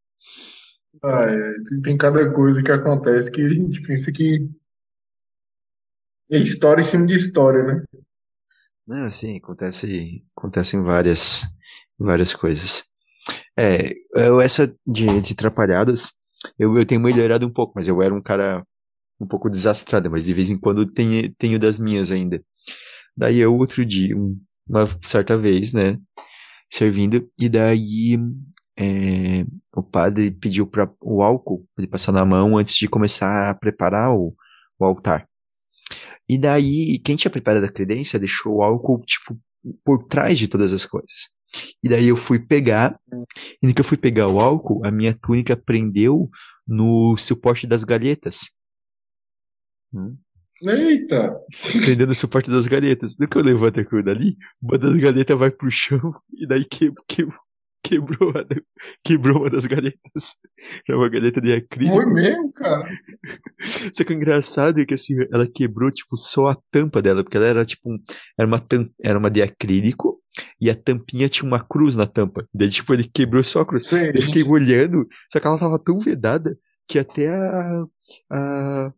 [1.04, 4.48] Ai, ai, tem cada coisa que acontece que a gente pensa que
[6.30, 7.84] é história em cima de história, né?
[8.86, 11.42] não, assim, acontece, acontecem várias,
[11.98, 12.84] várias coisas.
[13.58, 16.12] É, eu, essa de, de Trapalhadas,
[16.58, 18.66] eu, eu tenho melhorado um pouco, mas eu era um cara
[19.20, 22.42] um pouco desastrado, mas de vez em quando tenho, tenho das minhas ainda.
[23.16, 25.98] Daí eu, outro dia, um- uma certa vez, né,
[26.70, 28.16] servindo, e daí
[28.78, 33.54] é, o padre pediu para o álcool ele passar na mão antes de começar a
[33.54, 34.34] preparar o,
[34.78, 35.28] o altar.
[36.28, 39.38] E daí, quem tinha preparado a credência deixou o álcool, tipo,
[39.84, 41.30] por trás de todas as coisas.
[41.82, 42.98] E daí eu fui pegar,
[43.62, 46.30] e no que eu fui pegar o álcool, a minha túnica prendeu
[46.66, 48.50] no suporte das galhetas.
[49.92, 50.16] Hum.
[50.64, 51.36] Eita!
[51.72, 53.18] Prendendo no suporte das galhetas.
[53.18, 56.92] No que eu levanto aquilo dali, uma das galhetas vai pro chão, e daí que,
[57.08, 57.26] que,
[57.82, 58.44] quebrou, a,
[59.04, 60.36] quebrou uma das galhetas.
[60.88, 62.10] Era uma galheta de Foi acrílico.
[62.10, 62.84] mesmo, cara.
[63.92, 67.36] Só que o engraçado é que assim, ela quebrou, tipo, só a tampa dela, porque
[67.36, 67.98] ela era tipo, um-
[68.38, 68.64] era uma,
[69.02, 70.20] era uma de acrílico,
[70.60, 72.46] e a tampinha tinha uma cruz na tampa.
[72.54, 73.86] Daí, tipo, ele quebrou só a cruz.
[73.86, 76.56] Sim, eu fiquei olhando, só que ela tava tão vedada
[76.88, 77.84] que até a,
[78.30, 78.92] a, a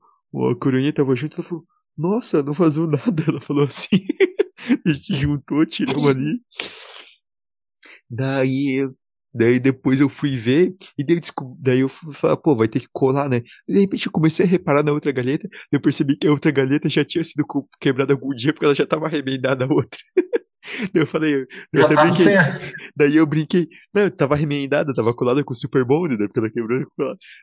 [0.60, 1.64] coroinha tava junto, ela falou,
[1.96, 3.22] nossa, não vazou nada.
[3.28, 4.04] Ela falou assim.
[4.84, 6.40] a gente juntou, tiramos ali.
[8.10, 8.88] Daí,
[9.32, 11.20] daí depois eu fui ver, e daí,
[11.58, 13.42] daí eu falei, pô, vai ter que colar, né?
[13.68, 16.88] De repente eu comecei a reparar na outra galeta, eu percebi que a outra galeta
[16.88, 17.44] já tinha sido
[17.80, 19.98] quebrada algum dia, porque ela já tava remendada a outra.
[20.92, 22.34] Daí eu falei, eu até brinquei.
[22.96, 26.26] Daí eu brinquei, não, tava remendada, tava colada com o Super Bond, né?
[26.26, 26.86] Porque ela quebrou.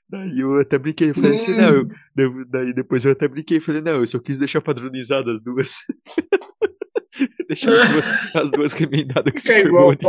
[0.10, 3.82] Daí eu até brinquei, eu falei assim, não, eu, daí depois eu até brinquei, falei,
[3.82, 5.78] não, eu só quis deixar padronizada as duas.
[7.48, 10.00] deixar as duas, as duas remendadas com o Super Bond.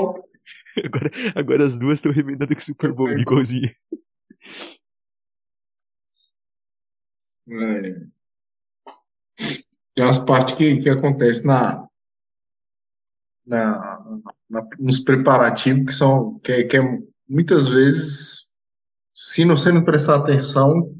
[0.84, 3.70] Agora, agora as duas estão remendadas com Super Bond, igualzinho.
[7.48, 8.12] É.
[9.94, 11.86] Tem umas partes que, que acontecem na,
[13.46, 14.00] na,
[14.48, 16.80] na, nos preparativos que são que, é, que é,
[17.28, 18.50] muitas vezes
[19.14, 20.94] se você não prestar atenção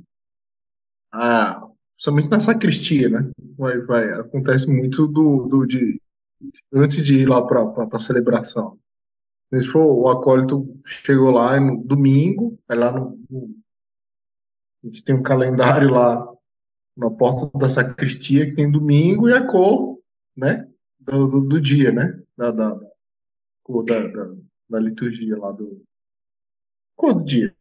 [1.13, 6.01] a, somente na sacristia né vai, vai acontece muito do, do de
[6.73, 8.79] antes de ir lá para a celebração
[9.61, 13.55] se for o acólito chegou lá no domingo é lá no, no,
[14.83, 16.27] a gente tem um calendário lá
[16.97, 19.99] na porta da sacristia que tem domingo e a cor
[20.37, 24.35] né do, do, do dia né da, da, da, da,
[24.69, 25.83] da liturgia lá do.
[26.97, 27.55] Qual do dia?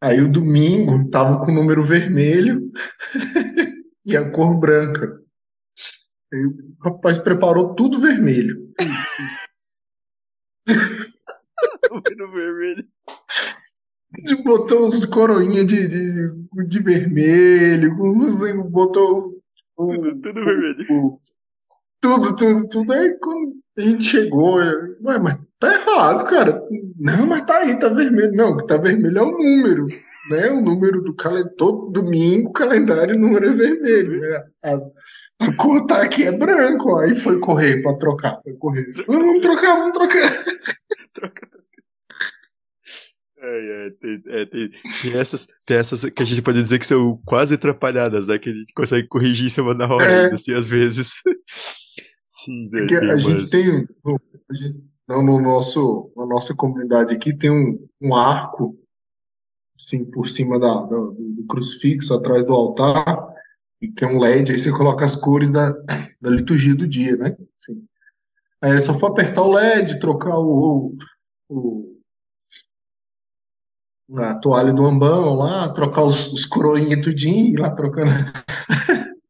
[0.00, 2.72] Aí o domingo tava com o número vermelho
[4.04, 5.20] e a cor branca.
[6.32, 8.72] Aí o rapaz preparou tudo vermelho.
[11.92, 12.84] Número vermelho.
[14.44, 17.96] Botou uns coroinhas de, de, de vermelho,
[18.70, 19.40] botou.
[19.76, 20.86] Tudo, tudo vermelho.
[20.90, 21.20] O,
[22.00, 22.92] tudo, tudo, tudo.
[22.92, 26.62] Aí quando a gente chegou, eu, Ué, mas tá errado, cara.
[26.98, 28.32] Não, mas tá aí, tá vermelho.
[28.32, 29.86] Não, o que tá vermelho é o número.
[30.30, 30.50] Né?
[30.50, 34.20] O número do calendário, todo domingo, o calendário, o número é vermelho.
[34.20, 34.44] Né?
[34.64, 36.96] A, a cor tá aqui é branco.
[36.96, 38.40] Aí foi correr pra trocar.
[38.42, 38.92] Foi correr.
[39.08, 40.44] Vamos trocar, vamos trocar.
[41.12, 41.61] troca, troca.
[43.44, 44.70] É, é, tem, é, tem,
[45.02, 48.38] tem, essas, tem essas que a gente pode dizer que são quase atrapalhadas, né?
[48.38, 50.32] Que a gente consegue corrigir em cima da hora, é.
[50.32, 51.14] assim, às vezes.
[52.24, 53.86] Sim, Zé, é a gente tem,
[54.48, 58.78] a gente, no, nosso, na nossa comunidade aqui, tem um, um arco,
[59.76, 63.26] assim, por cima da, do, do crucifixo, atrás do altar,
[63.80, 65.72] e que é um LED, aí você coloca as cores da,
[66.20, 67.36] da liturgia do dia, né?
[67.58, 67.84] Assim.
[68.62, 70.94] Aí é só for apertar o LED, trocar o,
[71.48, 71.91] o, o
[74.18, 78.10] a toalha do ambão lá, trocar os, os coroinhas tudinho, lá trocando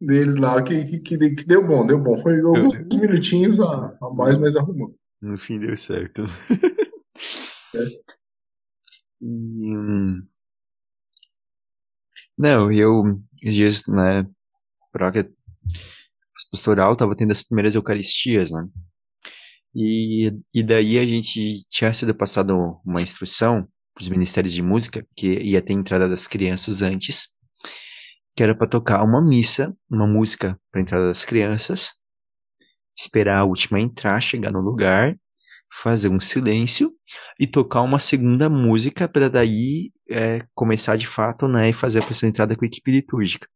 [0.00, 2.20] deles lá que, que, que, deu bom, deu bom.
[2.22, 4.94] Foi alguns minutinhos a, a mais, mas arrumou.
[5.20, 6.22] No fim deu certo.
[7.74, 8.14] é.
[9.20, 10.22] E, hum,
[12.36, 13.04] não, eu,
[13.42, 14.26] dias, né,
[14.92, 15.28] Proca
[16.50, 18.68] pastoral tava tendo as primeiras eucaristias, né?
[19.74, 25.06] E, e daí a gente tinha sido passado uma instrução para os ministérios de música,
[25.16, 27.28] que ia ter entrada das crianças antes,
[28.34, 31.92] que era para tocar uma missa, uma música para entrada das crianças,
[32.96, 35.16] esperar a última entrar, chegar no lugar,
[35.72, 36.92] fazer um silêncio
[37.38, 42.06] e tocar uma segunda música para daí é, começar de fato, né, e fazer a
[42.06, 43.48] essa entrada com a equipe litúrgica.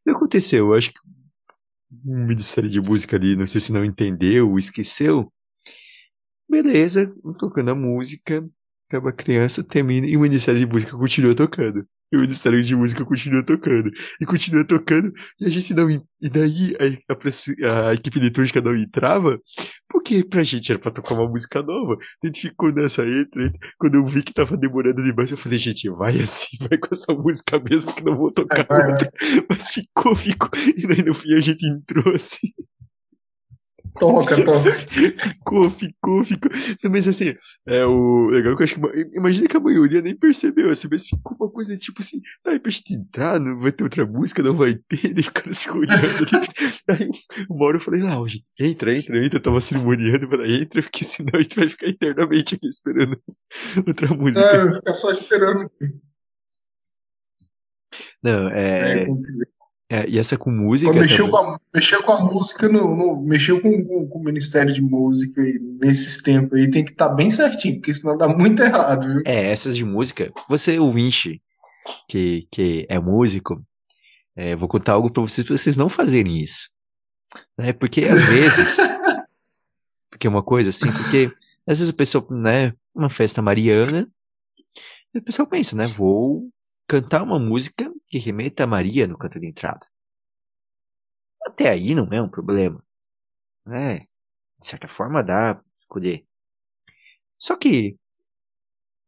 [0.00, 0.66] O que aconteceu?
[0.66, 1.00] Eu acho que
[2.04, 5.32] o Ministério de Música ali, não sei se não entendeu esqueceu.
[6.48, 8.48] Beleza, tocando a música,
[8.88, 11.86] acaba a criança, termina e o Ministério de Música continua tocando.
[12.12, 13.90] E o Ministério de Música continua tocando.
[14.20, 15.12] E continua tocando.
[15.40, 15.90] E a gente não.
[15.90, 17.14] E daí a,
[17.68, 19.40] a, a equipe litúrgica não entrava.
[19.88, 21.96] Porque pra gente era pra tocar uma música nova.
[22.22, 23.50] A gente ficou nessa entra.
[23.76, 27.12] Quando eu vi que tava demorando demais, eu falei, gente, vai assim, vai com essa
[27.12, 29.10] música mesmo que não vou tocar outra.
[29.50, 30.50] Mas ficou, ficou.
[30.76, 32.52] E daí no fim a gente entrou assim.
[33.98, 34.78] Toca, toca.
[34.78, 36.50] ficou, ficou, ficou.
[36.90, 37.34] Mas assim,
[37.66, 39.16] é o legal que eu acho que.
[39.16, 42.70] Imagina que a maioria nem percebeu, assim, mas ficou uma coisa tipo assim, aí pra
[42.70, 45.96] gente entrar, não vai ter outra música, não vai ter, daí o cara se olhando.
[46.88, 47.10] aí
[47.48, 50.82] uma hora eu falei, lá, ah, gente, entra, entra, entra, eu tava cerimoniando, para entra,
[50.82, 53.20] porque senão a gente vai ficar eternamente aqui esperando
[53.86, 54.40] outra música.
[54.40, 55.70] É, ficar só esperando.
[58.22, 59.04] Não, é.
[59.04, 59.06] é
[59.88, 60.92] é, e essa com música.
[60.92, 64.74] Mexeu com, a, mexeu com a música, no, no mexeu com, com, com, o Ministério
[64.74, 65.40] de Música
[65.80, 69.22] nesses tempos aí, tem que estar tá bem certinho, porque senão dá muito errado, viu?
[69.24, 71.40] É, essas de música, você ouvinte
[72.08, 73.64] que, que é músico,
[74.34, 76.68] é, vou contar algo para vocês, pra vocês não fazerem isso.
[77.56, 77.72] Né?
[77.72, 78.78] Porque às vezes,
[80.10, 81.32] porque é uma coisa assim, porque
[81.64, 84.08] às vezes o pessoal, né, uma festa mariana,
[85.14, 86.50] e o pessoal pensa, né, vou
[86.88, 89.86] cantar uma música que remeta a Maria no canto de entrada.
[91.46, 92.82] Até aí não é um problema.
[93.66, 93.98] né?
[94.60, 96.26] de certa forma dá pra escolher.
[97.38, 97.96] Só que,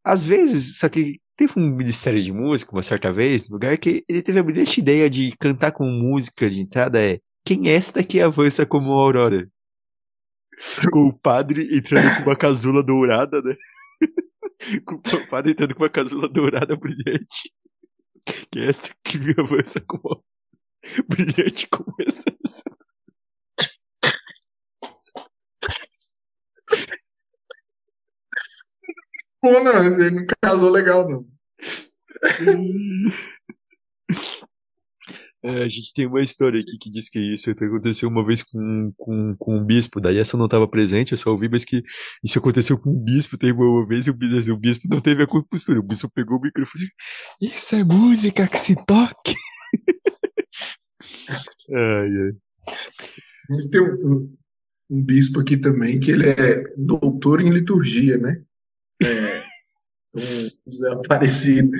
[0.04, 4.04] às vezes, só que teve um ministério de música uma certa vez, no lugar que
[4.08, 8.02] ele teve a brilhante ideia de cantar com música de entrada é Quem é esta
[8.04, 9.48] que avança como a aurora?
[10.92, 13.56] Com o padre entrando com uma casula dourada, né?
[14.84, 17.52] com o padre entrando com uma casula dourada brilhante.
[18.50, 20.24] Quem é esta que avança como
[21.08, 22.24] brilhante como essa?
[29.40, 31.26] Pô, não, ele não casou legal, não.
[35.42, 38.92] É, a gente tem uma história aqui que diz que isso aconteceu uma vez com,
[38.96, 41.82] com, com um bispo, daí essa não estava presente, eu só ouvi, mas que
[42.24, 45.22] isso aconteceu com um bispo, teve uma vez e o bispo, o bispo não teve
[45.22, 46.88] a compostura, o bispo pegou o microfone
[47.40, 49.34] e isso é música que se toque.
[51.72, 52.32] ai, ai.
[53.50, 54.36] A gente tem um,
[54.90, 58.42] um bispo aqui também que ele é doutor em liturgia, né?
[59.00, 59.42] É,
[60.16, 61.70] um Zé Aparecido.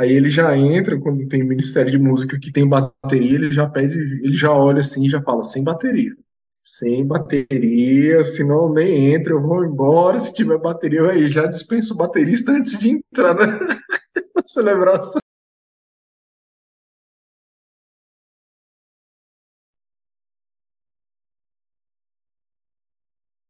[0.00, 3.92] Aí ele já entra, quando tem Ministério de Música que tem bateria, ele já pede,
[4.24, 6.16] ele já olha assim e já fala, sem bateria.
[6.62, 10.18] Sem bateria, senão nem entra, eu vou embora.
[10.18, 13.58] Se tiver bateria, aí já dispenso o baterista antes de entrar na,
[14.34, 15.20] na celebração.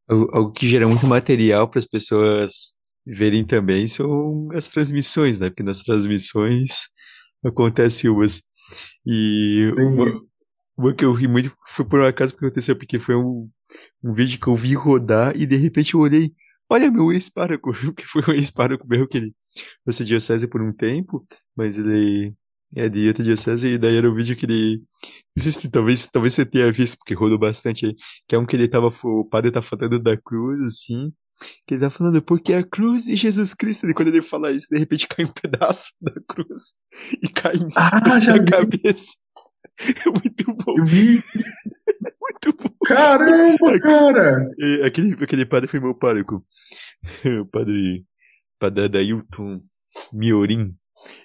[0.08, 2.74] Algo que gera muito material para as pessoas
[3.06, 5.50] verem também são as transmissões, né?
[5.50, 6.70] Porque nas transmissões
[7.44, 8.42] acontece umas.
[9.06, 10.20] E uma,
[10.76, 13.48] uma que eu ri muito foi por um acaso que aconteceu, porque foi um,
[14.02, 16.32] um vídeo que eu vi rodar e de repente eu olhei,
[16.68, 19.34] olha meu ex-pároco, que foi um ex-pároco mesmo que ele
[19.84, 22.34] fosse diocese por um tempo, mas ele
[22.74, 24.82] é de outra diocese e daí era um vídeo que ele,
[25.36, 27.96] se talvez, talvez você tenha visto, porque rodou bastante aí,
[28.28, 31.12] que é um que ele tava, o padre tá falando da cruz, assim,
[31.66, 34.66] que ele tá falando, porque a cruz de Jesus Cristo, e quando ele fala isso,
[34.70, 36.74] de repente cai um pedaço da cruz
[37.22, 39.14] e cai em cima Ah, na vi, cabeça.
[39.80, 41.22] É muito bom, eu vi.
[42.20, 42.74] muito bom.
[42.84, 44.50] Caramba, cara!
[44.60, 46.44] É, Aquele, aquele padre foi meu pároco.
[47.40, 48.04] O padre,
[48.58, 49.58] padre Adailton
[50.12, 50.72] Miorim.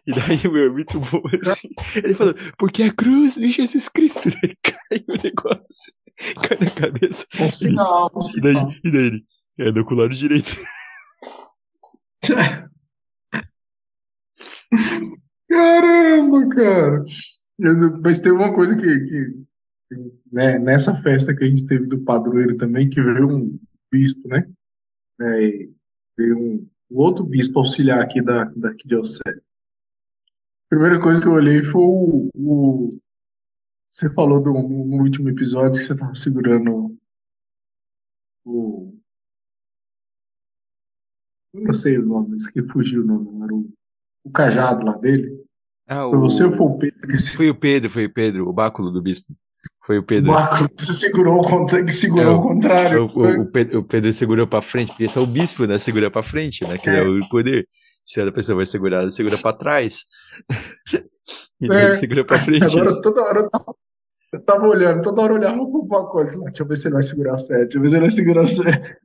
[0.08, 1.68] E daí, meu, é muito bom assim.
[1.98, 4.30] Ele falou, porque a cruz de Jesus Cristo.
[4.30, 5.94] Daí cai o negócio,
[6.48, 7.26] cai na cabeça.
[7.38, 8.72] Um sinal, um e daí, sinal.
[8.86, 9.26] e daí ele,
[9.58, 10.54] é no ocular direito.
[15.50, 17.06] Caramba, cara!
[18.04, 19.46] Mas tem uma coisa que, que
[20.32, 23.60] né, nessa festa que a gente teve do padroeiro também, que veio um
[23.92, 24.48] bispo, né?
[25.22, 25.70] É,
[26.18, 29.42] veio um, um outro bispo auxiliar aqui da, da arquidiocese.
[30.70, 33.00] Primeira coisa que eu olhei foi o, o-
[33.90, 36.98] você falou do, no último episódio que você estava segurando
[38.44, 38.95] o,
[41.56, 43.70] eu não sei o nome, isso que fugiu o nome, era o,
[44.24, 45.44] o cajado lá dele.
[45.88, 46.66] Ah, Foi você ou foi o.
[46.66, 49.34] o Pedro que, se- Foi o Pedro, foi o Pedro, o báculo do bispo.
[49.86, 50.32] Foi o o Pedro.
[50.32, 53.06] Marco, você segurou o, contra- que É, segurou o o, contrário?
[53.06, 56.10] o, o, o Pedro, o Pedro segurou pra frente, porque só o bispo, né, segura
[56.10, 57.68] pra frente, né, que é É, o poder.
[58.04, 60.06] Se a pessoa vai segurar, ela segura pra trás.
[61.60, 61.96] E daí ele é.
[61.96, 62.66] segura pra frente.
[62.66, 63.76] Agora toda hora eu tava,
[64.34, 66.94] eu tava olhando, toda hora eu olhava pro pacote lá, deixa eu ver se ele
[66.96, 69.02] vai segurar certo, deixa eu ver se ele vai segurar certo.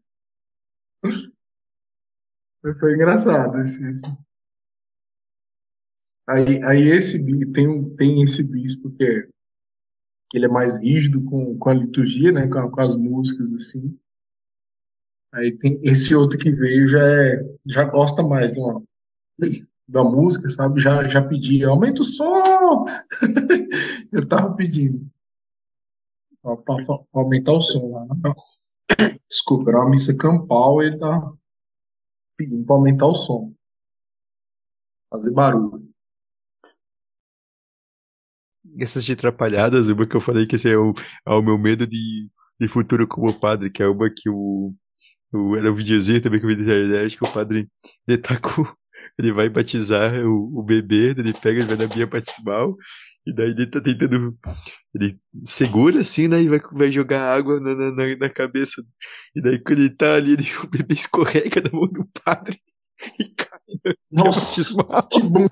[2.63, 3.79] Foi engraçado esse.
[6.27, 9.23] Aí, aí esse tem, tem esse bispo que, é,
[10.31, 13.99] que ele é mais rígido com, com a liturgia, né, com, com as músicas assim.
[15.33, 18.83] Aí tem esse outro que veio já é, já gosta mais de uma-
[19.89, 20.81] da música, sabe?
[20.81, 22.85] Já já pedia, aumenta o som.
[24.13, 25.11] Eu tava pedindo
[26.43, 28.05] para aumentar o som lá.
[28.07, 28.33] né?
[29.29, 31.37] Desculpa, era uma missa campal, ele tava
[32.41, 33.53] pedindo para aumentar o som,
[35.11, 35.87] fazer barulho.
[38.79, 40.95] Essas de atrapalhadas, uma que eu falei que esse é o,
[41.27, 44.75] é o meu medo de, de futuro como padre, que é uma que o,
[45.33, 47.69] o era um videozinho também que eu vi na internet, que o padre,
[48.07, 48.65] ele tá com,
[49.19, 52.75] ele vai batizar o, o bebê, ele pega, ele vai na minha batismal,
[53.27, 54.37] e daí ele tá tentando,
[54.95, 58.83] ele segura assim, né, e vai, vai jogar água na, na, na cabeça,
[59.35, 62.59] e daí quando ele tá ali, ele- o bebê escorrega na mão do padre,
[63.21, 63.59] e cai
[64.13, 65.09] Nossa, batismal.
[65.11, 65.47] que bom.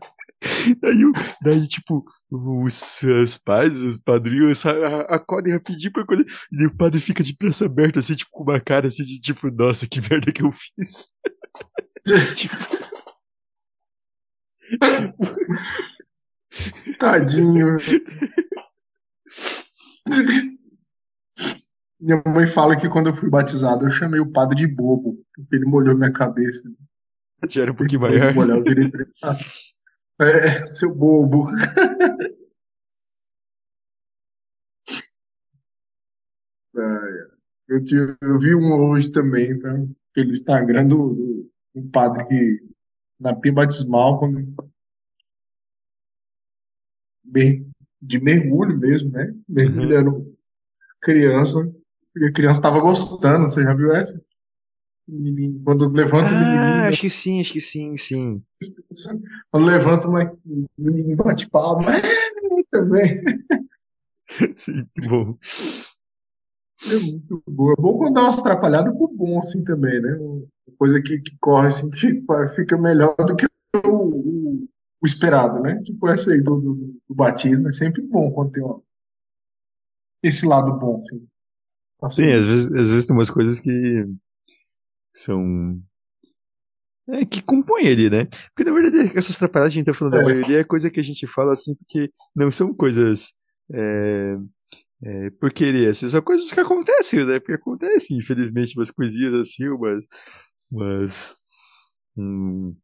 [0.80, 1.02] Daí,
[1.42, 4.64] daí, tipo, os, os pais, os padrinhos,
[5.08, 6.24] acordem rapidinho pra colher.
[6.52, 9.50] E o padre fica de braço aberto, assim, tipo, com uma cara assim de tipo,
[9.50, 11.08] nossa, que merda que eu fiz.
[12.36, 12.54] tipo.
[16.98, 17.76] Tadinho.
[22.00, 25.56] Minha mãe fala que quando eu fui batizado, eu chamei o padre de bobo, porque
[25.56, 26.62] ele molhou minha cabeça.
[27.48, 28.34] Já era um pouquinho maior.
[28.34, 29.02] Molhar, eu virei pra
[30.20, 30.30] ele.
[30.30, 31.48] É, seu bobo.
[37.68, 39.74] Eu, te, eu vi um hoje também, tá?
[40.14, 42.62] Pelo Instagram do, do um padre que
[43.20, 44.54] na pia batismal, quando
[48.00, 49.34] de mergulho mesmo, né?
[49.48, 50.32] Mergulhando uhum.
[51.00, 51.70] criança,
[52.12, 54.20] porque a criança estava gostando, você já viu essa?
[55.64, 56.88] Quando levanta ah, o menininho.
[56.88, 58.42] Acho que sim, acho que sim, sim.
[59.50, 60.12] Quando levanta o
[60.76, 61.86] menino bate palma.
[62.70, 63.22] também.
[64.56, 65.38] Sim, que bom.
[66.84, 67.72] É muito bom.
[67.72, 70.14] É bom quando dá umas atrapalhadas pro bom, assim, também, né?
[70.16, 70.46] Uma
[70.78, 72.22] coisa que, que corre, assim, que
[72.54, 73.46] fica melhor do que
[73.84, 74.68] o,
[75.01, 75.80] o, esperado, né?
[75.82, 76.74] Tipo essa aí do, do,
[77.09, 77.68] do, batismo.
[77.68, 78.80] É sempre bom quando tem uma,
[80.22, 81.28] esse lado bom, assim.
[82.03, 82.22] assim.
[82.22, 84.05] Sim, às vezes, às vezes tem umas coisas que
[85.14, 85.80] são
[87.09, 88.26] é, que compõe ali, né?
[88.55, 90.18] Porque na verdade essas atrapalhadas que a gente tá falando é.
[90.18, 93.32] da maioria é coisa que a gente fala assim porque não são coisas
[93.72, 94.36] é,
[95.03, 97.38] é, por querer, assim, são coisas que acontecem, né?
[97.38, 100.07] Porque acontecem, infelizmente, umas coisinhas assim, umas.
[100.70, 101.36] umas
[102.16, 102.74] hum,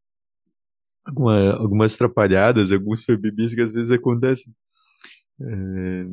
[1.05, 4.55] alguma, algumas atrapalhadas, alguns bebês que às vezes acontecem.
[5.41, 6.07] É,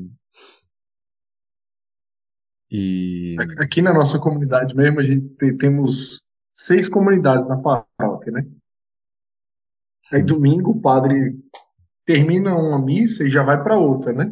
[2.72, 3.36] e...
[3.60, 6.24] Aqui na nossa comunidade mesmo, a gente tem, temos
[6.54, 8.48] seis comunidades na paróquia, né?
[10.04, 10.16] Sim.
[10.16, 11.38] Aí domingo o padre
[12.06, 14.32] termina uma missa e já vai para outra, né?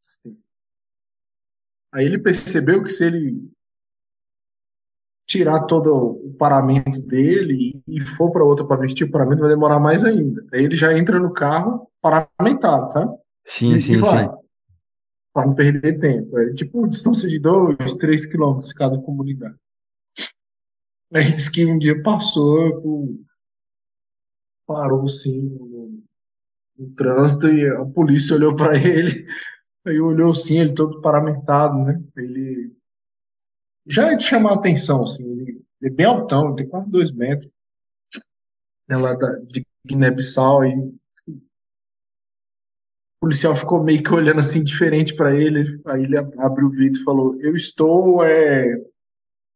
[0.00, 0.38] Sim.
[1.92, 3.50] Aí ele percebeu que se ele
[5.26, 9.80] tirar todo o paramento dele e for para outra para vestir o paramento, vai demorar
[9.80, 10.44] mais ainda.
[10.52, 13.16] Aí ele já entra no carro paramentado, sabe?
[13.44, 14.34] Sim, e, sim, vai, sim.
[15.32, 16.38] Para não perder tempo.
[16.38, 19.56] É tipo distância de dois, três quilômetros cada comunidade.
[21.12, 23.18] Aí diz que um dia passou,
[24.66, 26.02] parou sim no,
[26.78, 29.26] no trânsito e a polícia olhou para ele
[29.86, 32.02] Aí olhou sim, ele todo paramentado, né?
[32.16, 32.74] Ele
[33.86, 37.50] já é de chamar a atenção, assim, ele, é bem altão, tem quase dois metros.
[38.88, 41.40] É lá da, de Guiné-Bissau, e o
[43.20, 45.80] policial ficou meio que olhando assim diferente para ele.
[45.86, 48.22] Aí ele abriu o vidro e falou: Eu estou.
[48.24, 48.76] É...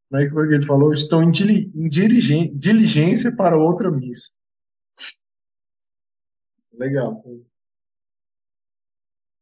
[0.08, 0.92] Como é que foi que ele falou?
[0.92, 4.30] estou em, em diligência para outra missa.
[6.72, 7.22] Legal.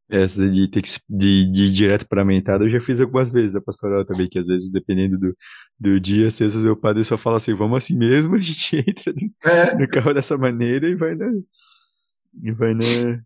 [0.09, 3.29] Essa de ter que de, de ir direto para a mentada, eu já fiz algumas
[3.29, 5.35] vezes a pastoral também, que às vezes, dependendo do,
[5.77, 9.13] do dia, às vezes o padre só fala assim, vamos assim mesmo, a gente entra
[9.13, 9.75] no, é.
[9.75, 11.27] no carro dessa maneira e vai na,
[12.41, 12.83] e vai na,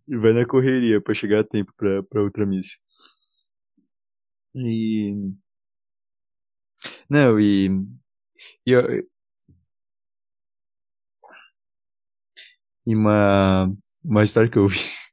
[0.08, 2.76] e vai na correria para chegar a tempo para outra missa.
[4.54, 5.32] E.
[7.08, 7.68] Não, e.
[8.66, 8.72] E,
[12.86, 13.72] e uma,
[14.04, 14.78] uma história que eu vi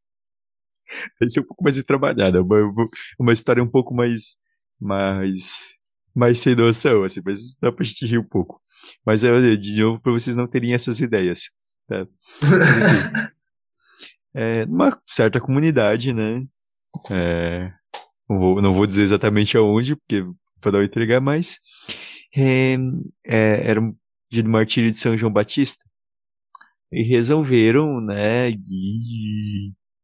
[1.19, 2.57] vai ser um pouco mais trabalhada, uma,
[3.19, 4.37] uma história um pouco mais,
[4.79, 5.69] mais,
[6.15, 8.61] mais sem noção, assim, mas dá pra gente rir um pouco.
[9.05, 11.49] Mas é, de novo, para vocês não terem essas ideias,
[11.87, 12.07] tá?
[12.43, 13.31] Mas, assim,
[14.33, 16.45] é, numa certa comunidade, né,
[17.11, 17.71] é,
[18.29, 20.25] não, vou, não vou dizer exatamente aonde, porque
[20.61, 21.59] para não entregar, mas
[22.35, 22.75] é,
[23.25, 23.95] é, era um
[24.29, 25.89] dia do martírio de São João Batista,
[26.91, 28.51] e resolveram, né,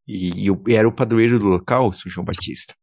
[0.08, 2.76] e, e era o padroeiro do local, São João Batista.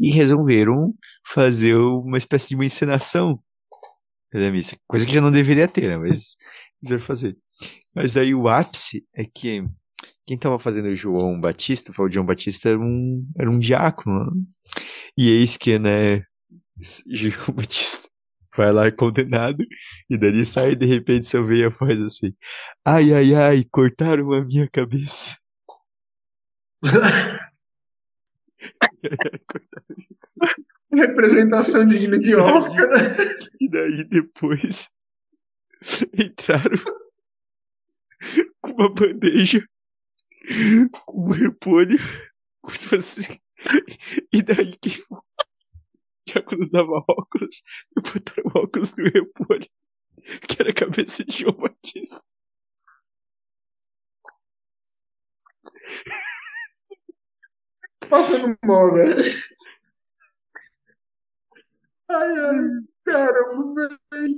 [0.00, 0.94] E resolveram
[1.26, 3.38] fazer uma espécie de uma encenação
[4.32, 4.76] da missa.
[4.86, 5.98] Coisa que já não deveria ter, né?
[5.98, 6.36] Mas
[6.80, 7.36] quiseram fazer.
[7.94, 9.64] Mas daí o ápice é que
[10.26, 14.24] quem estava fazendo o João Batista, o João Batista era um, era um diácono.
[14.24, 14.42] Né?
[15.16, 16.24] E eis que, né,
[17.10, 18.08] João Batista
[18.56, 19.64] vai lá condenado,
[20.10, 22.34] e dali sai de repente seu veia faz assim:
[22.84, 25.36] ai, ai, ai, cortaram a minha cabeça.
[30.92, 32.90] Representação digna de Oscar.
[33.60, 34.90] E daí depois
[36.18, 36.76] entraram
[38.60, 39.66] com uma bandeja
[41.06, 41.98] com um repolho,
[42.70, 43.40] se fosse.
[44.32, 44.92] E daí quem
[46.28, 47.62] já usava óculos,
[47.96, 49.68] botaram óculos no repolho,
[50.48, 52.22] que era a cabeça de João Batista.
[58.12, 59.14] Passando mal, velho.
[62.10, 62.68] Ai, ai,
[63.06, 64.34] caramba, velho.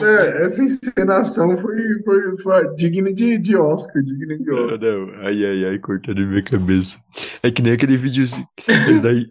[0.00, 4.78] É, essa encenação foi, foi, foi digna de, de Oscar, digna de Não, Oscar.
[4.78, 5.14] não.
[5.26, 6.96] Ai, ai, ai, cortando minha cabeça.
[7.42, 8.46] É que nem aquele videozinho.
[8.88, 9.26] Esse daí.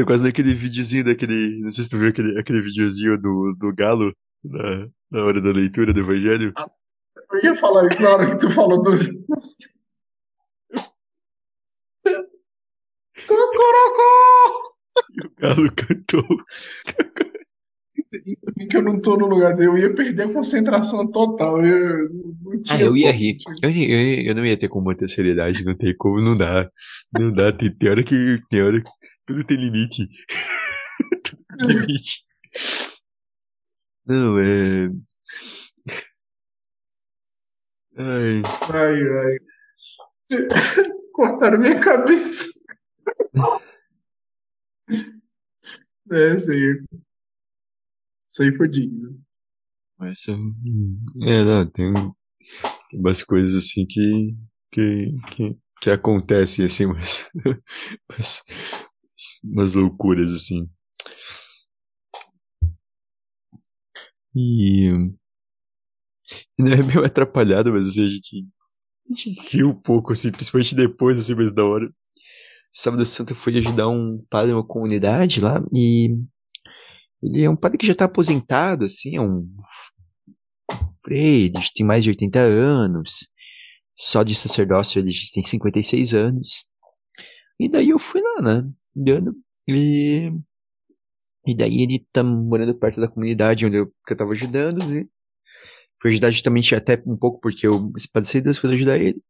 [0.00, 1.60] é quase naquele videozinho daquele.
[1.60, 5.52] Não sei se tu viu aquele, aquele videozinho do, do galo na, na hora da
[5.52, 6.52] leitura do Evangelho.
[7.30, 8.90] Eu ia falar isso na hora que tu falou do.
[13.26, 14.74] Cocorocó!
[15.10, 16.44] E o galo cantou.
[18.70, 21.64] Que eu não tô no lugar dele, eu ia perder a concentração total.
[21.64, 23.36] Eu, não Ah, eu ia rir.
[23.62, 26.70] Eu, eu, eu não ia ter como manter a seriedade, não tem como, não dá.
[27.12, 28.38] Não dá, tem, tem hora que.
[28.48, 28.90] Tem hora que
[29.26, 30.08] tudo tem limite.
[31.24, 32.24] tudo tem limite.
[34.06, 34.90] Não, é.
[37.96, 39.38] Ai, Ai, ai.
[41.12, 42.44] Cortaram minha cabeça.
[46.10, 46.84] É, isso aí.
[48.28, 49.18] Isso aí foi digno.
[49.98, 50.26] mas.
[50.28, 51.92] hum, É, não, tem,
[52.90, 54.34] tem umas coisas assim que.
[54.72, 57.30] que, que, que acontecem assim, mas.
[58.08, 58.42] mas
[59.42, 60.68] umas loucuras assim.
[64.34, 64.90] E.
[66.58, 68.46] e não é meio atrapalhado, mas assim, a gente,
[69.10, 71.90] a gente riu um pouco, assim, principalmente depois, assim, mas da hora.
[72.76, 76.18] Sábado Santo fui ajudar um padre uma comunidade lá e
[77.22, 79.48] ele é um padre que já tá aposentado, assim, é um
[81.04, 83.28] frei, ele tem mais de 80 anos,
[83.94, 86.66] só de sacerdócio ele tem 56 anos.
[87.60, 89.36] E daí eu fui lá, né, dando,
[89.68, 90.32] e,
[91.46, 95.08] e daí ele tá morando perto da comunidade onde eu, que eu tava ajudando, e
[96.02, 99.22] fui ajudar justamente até um pouco porque eu, esse padre Deus, fui ajudar ele.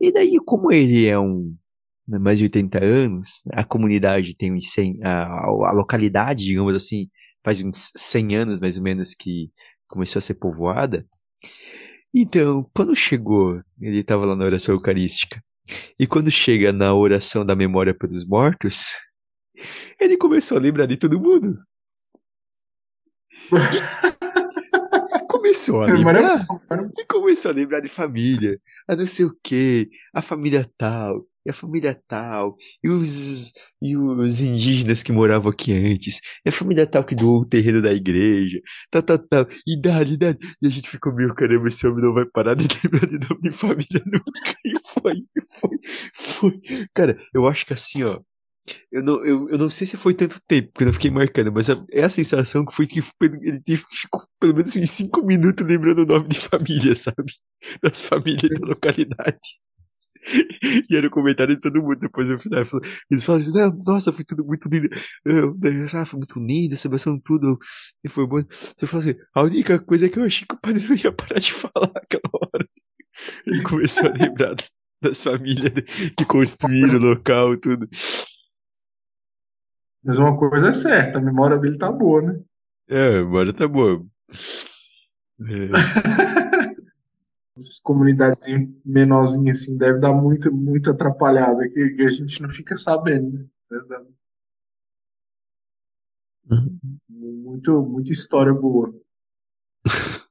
[0.00, 1.61] E daí, como ele é um né,
[2.06, 5.24] mais de 80 anos, a comunidade tem uns 100, a,
[5.68, 7.08] a localidade, digamos assim,
[7.44, 9.50] faz uns 100 anos mais ou menos que
[9.88, 11.06] começou a ser povoada.
[12.14, 15.40] Então, quando chegou, ele estava lá na oração eucarística,
[15.98, 18.92] e quando chega na oração da memória pelos mortos,
[19.98, 21.58] ele começou a lembrar de todo mundo.
[25.28, 26.46] Começou a lembrar.
[26.98, 31.50] E começou a lembrar de família, a não sei o quê, a família tal, e
[31.50, 36.86] a família tal, e os, e os indígenas que moravam aqui antes, e a família
[36.86, 40.38] tal que doou o terreno da igreja, tal, tal, tal, idade, idade.
[40.60, 43.40] E a gente ficou meio, caramba, esse homem não vai parar de lembrar de nome
[43.40, 44.56] de família nunca.
[44.64, 45.14] E foi,
[45.60, 45.78] foi,
[46.14, 46.60] foi.
[46.94, 48.20] Cara, eu acho que assim, ó,
[48.90, 51.52] eu não, eu, eu não sei se foi tanto tempo que eu não fiquei marcando,
[51.52, 55.66] mas a, é a sensação que foi que ele ficou pelo menos uns 5 minutos
[55.66, 57.32] lembrando o nome de família, sabe?
[57.82, 59.38] Das famílias da localidade.
[60.90, 62.62] E era o comentário de todo mundo depois no final.
[63.10, 64.88] Eles falaram assim, "Ah, nossa, foi tudo muito lindo.
[65.24, 65.56] Eu,
[65.94, 67.58] ah, foi muito lindo, a celebração, tudo.
[68.04, 68.40] E foi bom.
[68.76, 71.12] Você falou assim, a única coisa é que eu achei que o padre não ia
[71.12, 72.68] parar de falar aquela hora.
[73.46, 74.54] Ele começou a lembrar
[75.02, 75.72] das famílias
[76.16, 77.88] que construíram o local, tudo.
[80.04, 82.40] Mas uma coisa é certa, a memória dele tá boa, né?
[82.88, 84.06] É, agora tá bom.
[85.40, 85.68] É,
[87.56, 88.46] As comunidades
[88.84, 93.46] menorzinhas assim, deve dar muita, muita atrapalhada que, que a gente não fica sabendo, né?
[93.70, 94.02] Deve dar
[97.08, 98.92] muito, muita história boa.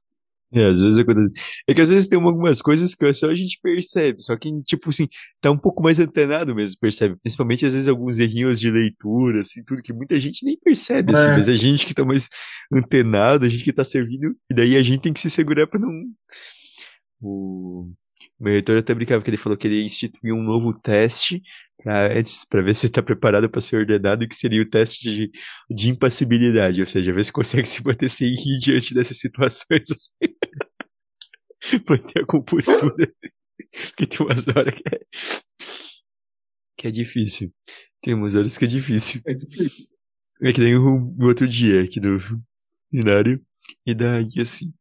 [0.52, 1.32] é, às vezes acontece.
[1.66, 4.90] É que às vezes tem algumas coisas que só a gente percebe, só que, tipo
[4.90, 5.08] assim,
[5.40, 7.16] tá um pouco mais antenado mesmo, percebe?
[7.22, 11.28] Principalmente às vezes alguns errinhos de leitura, assim, tudo que muita gente nem percebe, assim,
[11.28, 11.36] É.
[11.36, 12.28] mas a gente que tá mais
[12.72, 15.80] antenado, a gente que tá servindo, e daí a gente tem que se segurar pra
[15.80, 15.90] não.
[17.22, 17.84] O
[18.40, 21.42] meu reitor até brincava que ele falou que ele ia instituir um novo teste
[21.86, 25.30] antes, pra ver se tá preparado pra ser ordenado, que seria o teste de,
[25.70, 30.34] de impassibilidade, ou seja, ver se consegue se manter sem rir diante dessas situações, assim.
[31.88, 33.12] manter a compostura.
[33.86, 34.98] Porque tem umas horas que é,
[36.76, 37.52] que é difícil.
[38.00, 39.20] Tem umas horas que é difícil.
[39.26, 39.86] É difícil.
[40.42, 42.18] É que nem o, o outro dia aqui do
[42.90, 43.40] binário.
[43.86, 44.72] E daí, assim.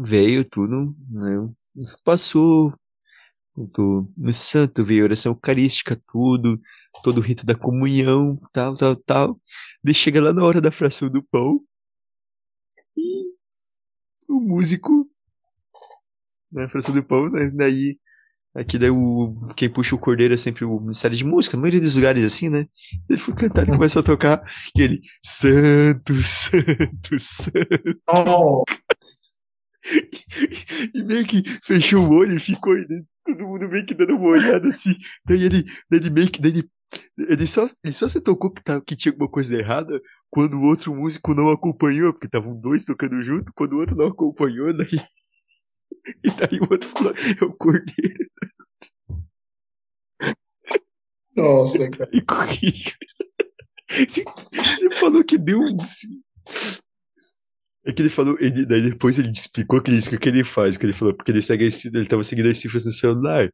[0.00, 1.48] Veio tudo, né?
[2.04, 2.72] Passou.
[3.74, 6.60] Do, no santo veio a oração eucarística, tudo,
[7.02, 9.40] todo o rito da comunhão, tal, tal, tal.
[9.82, 11.60] Daí chega lá na hora da fração do pão.
[12.96, 13.24] E
[14.28, 15.08] o músico.
[16.52, 17.50] Na fração do pão, né?
[17.52, 17.98] daí.
[18.54, 19.34] Aqui daí o.
[19.56, 22.48] Quem puxa o cordeiro é sempre o Ministério de Música, na maioria dos lugares assim,
[22.48, 22.66] né?
[23.08, 24.42] Ele foi cantar, ele começou a tocar,
[24.76, 25.00] e ele.
[25.22, 28.00] Santo, santo, santo.
[28.08, 28.64] Oh,
[30.94, 33.02] E, meio que fechou o olho e ficou aí, né?
[33.24, 34.94] todo mundo meio que dando uma olhada assim.
[35.24, 36.40] Daí ele, daí ele meio que.
[36.40, 36.70] Daí ele,
[37.18, 40.64] ele, só, ele só se tocou que, tava, que tinha alguma coisa errada quando o
[40.64, 44.88] outro músico não acompanhou, porque estavam dois tocando junto, quando o outro não acompanhou, daí.
[46.24, 48.30] E daí o outro falou, é o cordeiro.
[51.36, 52.10] Nossa, cara.
[52.14, 52.92] E corrigiu.
[53.90, 55.76] Ele falou que deu um.
[55.80, 56.20] Assim,
[57.88, 60.76] é que ele falou, ele, daí depois ele explicou que isso que, que ele faz,
[60.76, 63.48] que ele falou, porque ele segue ele tava seguindo as cifras no celular.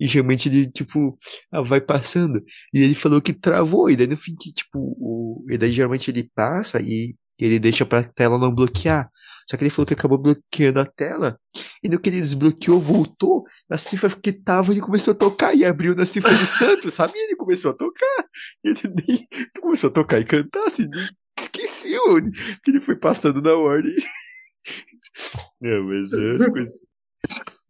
[0.00, 1.16] E geralmente ele, tipo,
[1.52, 2.42] ah, vai passando.
[2.74, 6.10] E ele falou que travou, e daí no fim que, tipo, o, e daí geralmente
[6.10, 9.08] ele passa e ele deixa pra tela não bloquear.
[9.48, 11.38] Só que ele falou que acabou bloqueando a tela,
[11.82, 15.64] e no que ele desbloqueou, voltou, a cifra que tava, ele começou a tocar, e
[15.64, 17.12] abriu na cifra do Santos, sabe?
[17.14, 18.26] E ele começou a tocar.
[18.64, 19.26] E ele nem
[19.60, 20.86] começou a tocar e cantar, assim,
[21.42, 22.30] esqueci onde.
[22.54, 23.94] Porque ele foi passando na ordem.
[25.60, 26.80] Não, mas é as coisas.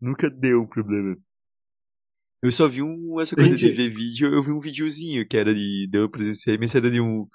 [0.00, 1.16] Nunca deu problema.
[2.40, 5.52] Eu só vi um, essa coisa de ver vídeo, eu vi um videozinho que era
[5.52, 5.88] de.
[5.90, 7.26] Deu presenciei, mas era de um.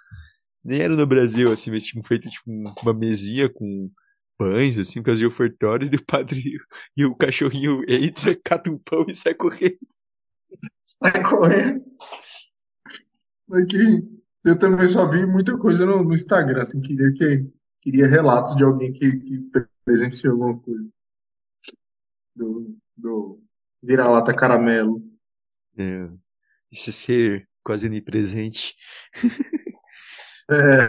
[0.63, 2.49] Nem era no Brasil, assim, mas tinham feito tipo
[2.81, 3.91] uma mesinha com
[4.37, 6.57] pães, assim, com as ofertórios, e o padre
[6.95, 9.77] e o cachorrinho entra, cata um pão e sai correndo.
[10.85, 11.83] Sai correndo.
[13.51, 17.49] Aqui, eu também só vi muita coisa no, no Instagram, assim, queria, que,
[17.81, 19.49] queria relatos de alguém que, que
[19.85, 20.89] presenciou alguma coisa.
[22.35, 23.43] Do, do
[23.81, 25.01] vira-lata caramelo.
[25.77, 26.09] É,
[26.71, 28.75] esse ser quase onipresente.
[30.51, 30.87] É.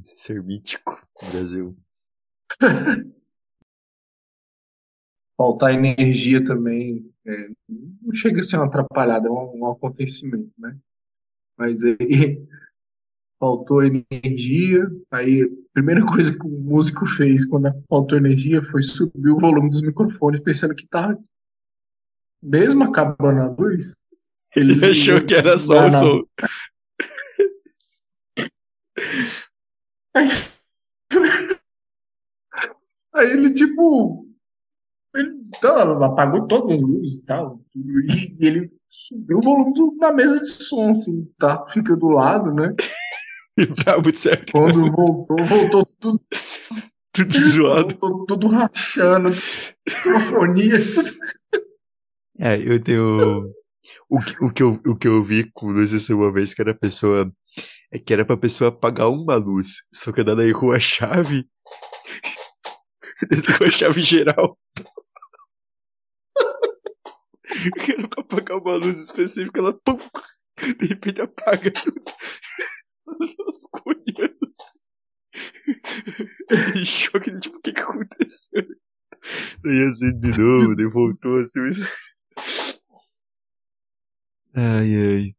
[0.00, 1.76] Esse ser mítico do Brasil.
[5.36, 7.12] Faltar energia também.
[7.26, 10.78] É, não chega a ser uma atrapalhada, é um, um acontecimento, né?
[11.56, 12.40] Mas aí
[13.38, 14.90] faltou energia.
[15.10, 19.70] Aí a primeira coisa que o músico fez quando faltou energia foi subir o volume
[19.70, 21.16] dos microfones, pensando que tá
[22.42, 23.96] mesmo acabando a luz.
[24.54, 26.22] Ele achou que era só o som.
[30.14, 30.28] Aí,
[33.12, 34.28] aí ele, tipo,
[35.14, 40.12] ele tá, apagou todas as luzes e tal, e ele subiu o volume do, da
[40.12, 41.66] mesa de som, assim, tá?
[41.72, 42.74] Fica do lado, né?
[43.84, 44.52] tá muito certo.
[44.52, 46.20] Quando voltou, voltou tudo.
[47.12, 47.98] tudo zoado.
[48.00, 49.30] Voltou tudo rachando,
[49.86, 50.78] microfonia.
[52.38, 53.52] É, eu tenho.
[54.08, 56.70] O que, o, que eu, o que eu vi com luzes uma vez que era
[56.70, 57.30] a pessoa.
[57.92, 59.76] É que era pra pessoa apagar uma luz.
[59.92, 61.46] Só que ela errou a chave.
[63.30, 64.58] Desligou a chave geral.
[67.88, 69.98] Era pra apagar uma luz específica, ela pum,
[70.78, 72.02] de repente apaga tudo.
[73.62, 74.44] Ficou olhando
[76.84, 78.64] choque de tipo, o que que aconteceu?
[79.62, 81.60] Daí assim de novo, daí voltou assim.
[84.54, 85.34] Ai, ai.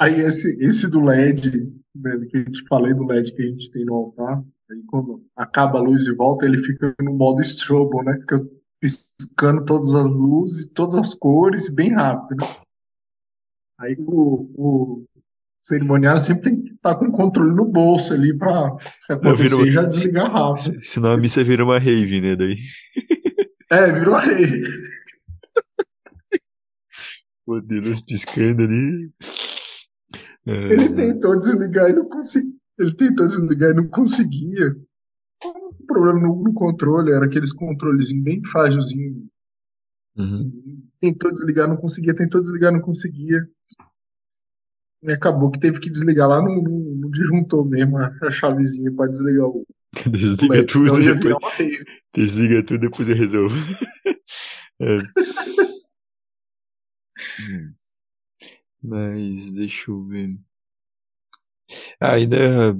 [0.00, 3.70] Aí esse, esse do LED, né, que eu te falei do LED que a gente
[3.70, 8.02] tem no altar, aí quando acaba a luz e volta, ele fica no modo strobo,
[8.02, 8.18] né?
[8.20, 8.44] Fica
[8.82, 12.44] piscando todas as luzes, todas as cores, bem rápido.
[13.78, 15.06] Aí o, o
[15.62, 19.70] cerimoniário sempre tem que estar com o controle no bolso ali pra se acontecer uma...
[19.70, 20.82] já desligar rápido.
[20.82, 22.34] Senão a missa vira uma rave, né?
[22.34, 22.56] Daí.
[23.70, 24.64] É, virou uma rave.
[27.44, 29.10] O Deus piscando ali.
[30.46, 30.52] É...
[30.52, 32.52] Ele tentou desligar e não conseguia.
[32.78, 34.72] Ele tentou desligar e não conseguia.
[35.82, 39.24] O problema no, no controle era aqueles controlezinhos bem frágilzinhos.
[40.16, 40.82] Uhum.
[41.00, 43.46] Tentou desligar, não conseguia, tentou desligar, não conseguia.
[45.02, 49.10] E acabou que teve que desligar lá no, no, no disjuntor mesmo, a chavezinha para
[49.10, 49.66] desligar o.
[50.08, 51.36] Desliga tudo depois.
[52.14, 53.56] Desliga tudo depois eu resolvo.
[54.80, 54.98] é.
[57.40, 57.74] hum.
[58.82, 60.38] Mas deixa eu ver.
[62.00, 62.76] Ah, ainda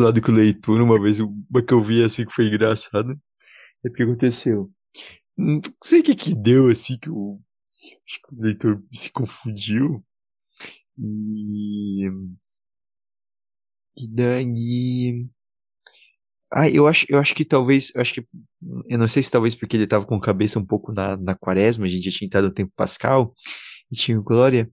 [0.00, 3.18] lado com leitura, uma vez uma que eu vi assim que foi engraçado.
[3.84, 4.70] É porque aconteceu.
[5.36, 7.40] Não sei o que que deu assim que o,
[8.06, 10.04] acho que o leitor se confundiu.
[10.98, 12.08] E.
[13.96, 15.26] E daí.
[16.52, 18.26] Ah, eu acho, eu acho que talvez, eu acho que,
[18.88, 21.34] eu não sei se talvez porque ele tava com a cabeça um pouco na, na
[21.36, 23.34] quaresma, a gente já tinha entrado no tempo pascal,
[23.90, 24.68] e tinha glória,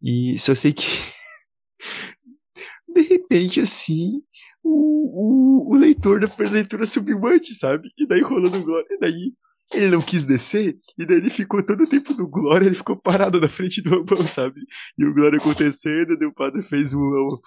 [0.00, 0.84] e só sei que,
[2.92, 4.22] de repente, assim,
[4.62, 7.88] o, o, o leitor da leitura sublimante, sabe?
[7.98, 9.32] E daí rolando glória, e daí
[9.74, 12.96] ele não quis descer, e daí ele ficou todo o tempo no Glória, ele ficou
[12.96, 14.60] parado na frente do ambão, sabe?
[14.98, 17.40] E o Glória acontecendo, daí o padre fez uma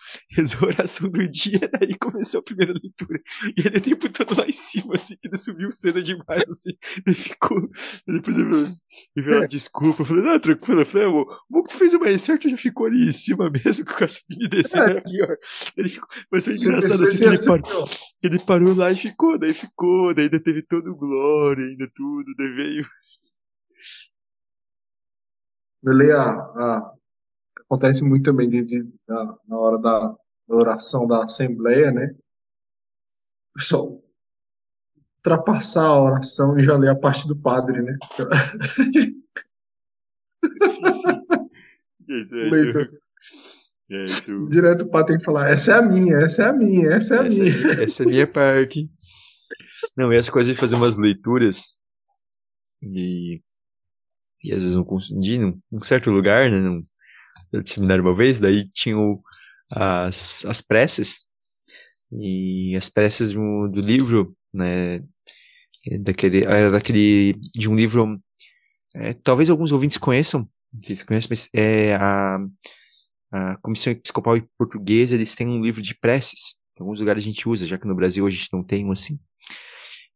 [0.63, 3.21] oração do dia, aí começou a primeira leitura.
[3.57, 6.71] E ele o tempo todo lá em cima, assim, que ele subiu cena demais, assim.
[7.05, 7.69] Ele ficou.
[8.07, 8.73] Depois ele
[9.15, 11.99] veio uma desculpa, eu falei, não, tranquilo, eu falei, o bom que tu fez o
[11.99, 15.37] mais certo, já ficou ali em cima mesmo, com a subida e descendo era pior.
[15.77, 17.85] Ele ficou, mas foi engraçado assim que ele parou.
[18.23, 22.14] Ele parou lá e ficou, daí ficou, daí ainda teve todo o Glória, ainda tudo
[22.15, 22.87] tudo, daí veio.
[26.13, 26.93] a, a,
[27.61, 30.15] acontece muito também de, de, na, na hora da,
[30.47, 32.15] da, oração da Assembleia, né?
[33.53, 34.01] Pessoal
[35.17, 37.97] ultrapassar a oração e já ler a parte do padre, né?
[40.67, 41.49] sim, sim.
[42.07, 42.99] Isso, é isso.
[43.89, 44.47] É isso.
[44.49, 47.15] Direto o padre tem que falar, essa é a minha, essa é a minha, essa
[47.15, 47.67] é a essa minha.
[47.71, 48.87] É, essa é a minha parte.
[49.97, 51.75] Não, e essa coisa de fazer umas leituras
[52.85, 53.41] e,
[54.43, 56.81] e às vezes não consegui, num, num certo lugar, né, num,
[57.51, 58.95] no seminário uma vez, daí tinha
[59.73, 61.19] as, as preces,
[62.11, 65.01] e as preces do, do livro, né,
[66.01, 68.19] daquele, era daquele, de um livro,
[68.95, 70.47] é, talvez alguns ouvintes conheçam,
[70.83, 72.37] se conhecem, mas é a,
[73.31, 77.47] a Comissão Episcopal Portuguesa, eles têm um livro de preces, em alguns lugares a gente
[77.47, 79.17] usa, já que no Brasil a gente não tem um assim.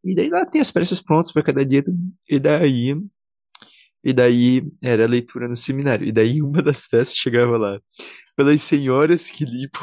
[0.04, 1.84] E daí lá tem as preces prontas para cada dia.
[2.30, 2.96] E daí.
[4.04, 6.08] E daí era a leitura no seminário.
[6.08, 7.80] E daí uma das festas chegava lá.
[8.36, 9.82] Pelas senhoras que limpam.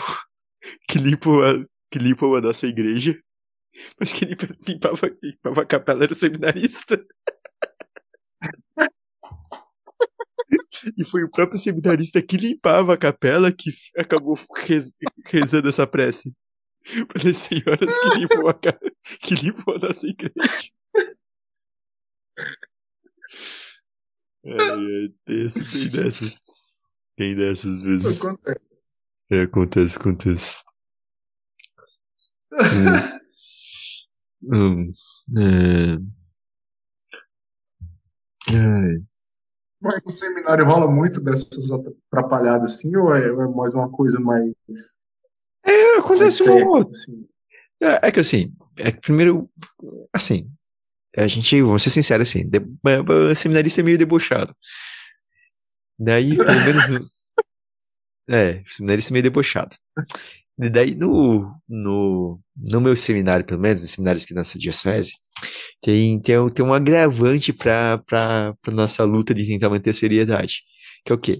[0.88, 3.16] Que limpam a, que limpam a nossa igreja.
[4.00, 7.04] Mas que limpa, limpava, limpava a capela do seminarista.
[10.96, 14.38] E foi o próprio seminarista que limpava a capela que acabou
[15.26, 16.32] rezando essa prece.
[17.08, 18.54] Para as senhoras que limpam a,
[19.20, 20.34] que limpam a nossa igreja.
[24.48, 26.38] É, é, tem, tem dessas.
[27.16, 28.24] Tem dessas vezes.
[28.24, 28.66] Acontece.
[29.28, 30.58] É, acontece, acontece.
[34.44, 34.92] hum,
[35.36, 35.94] é,
[38.54, 39.00] é.
[39.80, 44.54] Mas no seminário rola muito dessas atrapalhadas assim, ou é, é mais uma coisa mais
[45.66, 46.92] é, acontece um ou outro.
[46.92, 47.26] Assim.
[47.80, 49.50] É, é, que assim, é que primeiro,
[50.12, 50.48] assim,
[51.16, 52.60] a gente, vamos ser sinceros assim, de,
[53.34, 54.54] seminarista é meio debochado.
[55.98, 56.84] Daí, pelo menos.
[58.28, 59.74] é, seminarista é meio debochado.
[60.58, 65.12] E daí, no, no, no meu seminário, pelo menos, nos seminários que nossa diocese,
[65.82, 68.02] tem, tem, tem um agravante para
[68.66, 70.62] a nossa luta de tentar manter a seriedade.
[71.04, 71.34] Que é o quê?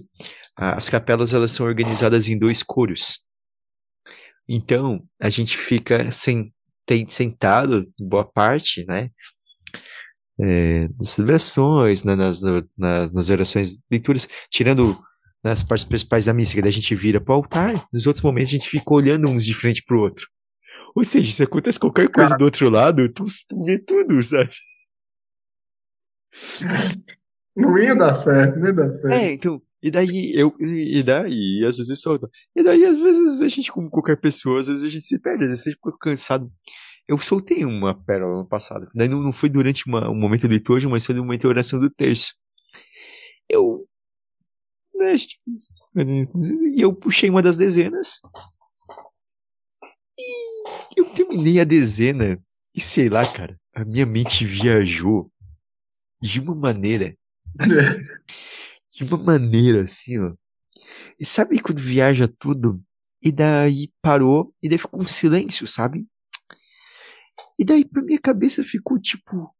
[0.55, 3.26] As capelas elas são organizadas em dois coros.
[4.47, 6.53] Então, a gente fica sem,
[6.85, 9.09] tem, sentado, boa parte, né?
[10.39, 12.41] É, nas celebrações, né, nas,
[12.77, 14.95] nas, nas orações, leituras, tirando
[15.43, 18.23] nas partes principais da missa, que daí a gente vira para o altar, nos outros
[18.23, 20.27] momentos a gente fica olhando uns de frente pro outro.
[20.95, 22.39] Ou seja, se acontece qualquer coisa Cara.
[22.39, 24.49] do outro lado, tu, tu vê tudo, sabe?
[27.55, 29.13] Não ia dar certo, não ia dar certo.
[29.13, 32.29] É, então, e daí eu, e daí às vezes solta.
[32.55, 35.43] E daí às vezes a gente, como qualquer pessoa, às vezes a gente se perde,
[35.43, 36.51] às vezes a gente fica cansado.
[37.07, 38.87] Eu soltei uma pérola no passado.
[38.93, 41.47] Daí não, não foi durante uma, um momento de liturgia, mas foi no momento de
[41.47, 42.33] oração do terço.
[43.47, 43.87] Eu.
[44.95, 45.15] Né,
[46.75, 48.19] e eu puxei uma das dezenas.
[50.19, 52.41] E eu terminei a dezena.
[52.75, 55.31] E sei lá, cara, a minha mente viajou
[56.21, 57.15] de uma maneira
[58.97, 60.33] de uma maneira assim, ó.
[61.19, 62.83] E sabe quando viaja tudo?
[63.21, 66.07] E daí parou, e daí ficou um silêncio, sabe?
[67.59, 69.53] E daí pra minha cabeça ficou tipo.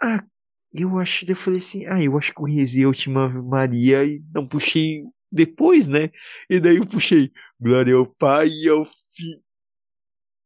[0.00, 0.24] Ah,
[0.72, 1.24] eu acho.
[1.28, 5.04] Eu falei assim, ah, eu acho que eu rezei a última Maria e não puxei
[5.30, 6.10] depois, né?
[6.50, 9.42] E daí eu puxei Glória ao Pai e ao Filho.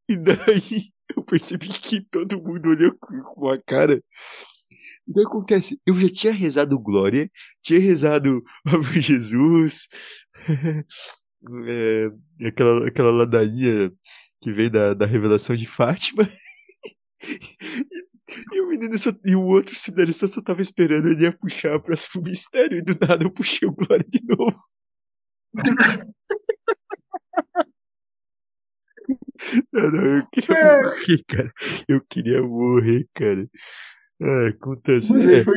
[0.09, 3.99] E daí eu percebi que todo mundo olhou com a cara
[5.07, 5.79] o que acontece?
[5.85, 7.29] Eu já tinha rezado Glória,
[7.61, 9.87] tinha rezado Ave Jesus,
[11.67, 12.11] é,
[12.47, 13.91] aquela, aquela ladainha
[14.41, 16.29] que veio da, da revelação de Fátima.
[18.51, 21.81] E o menino só, e o outro seminarista só tava esperando ele ia puxar o
[21.81, 24.61] próximo mistério, e do nada eu puxei o Glória de novo.
[29.71, 30.81] Não, não, eu queria é.
[30.81, 31.53] morrer, cara.
[31.87, 33.47] Eu queria morrer, cara.
[34.21, 35.11] É, acontece.
[35.11, 35.43] Mas é.
[35.43, 35.55] foi,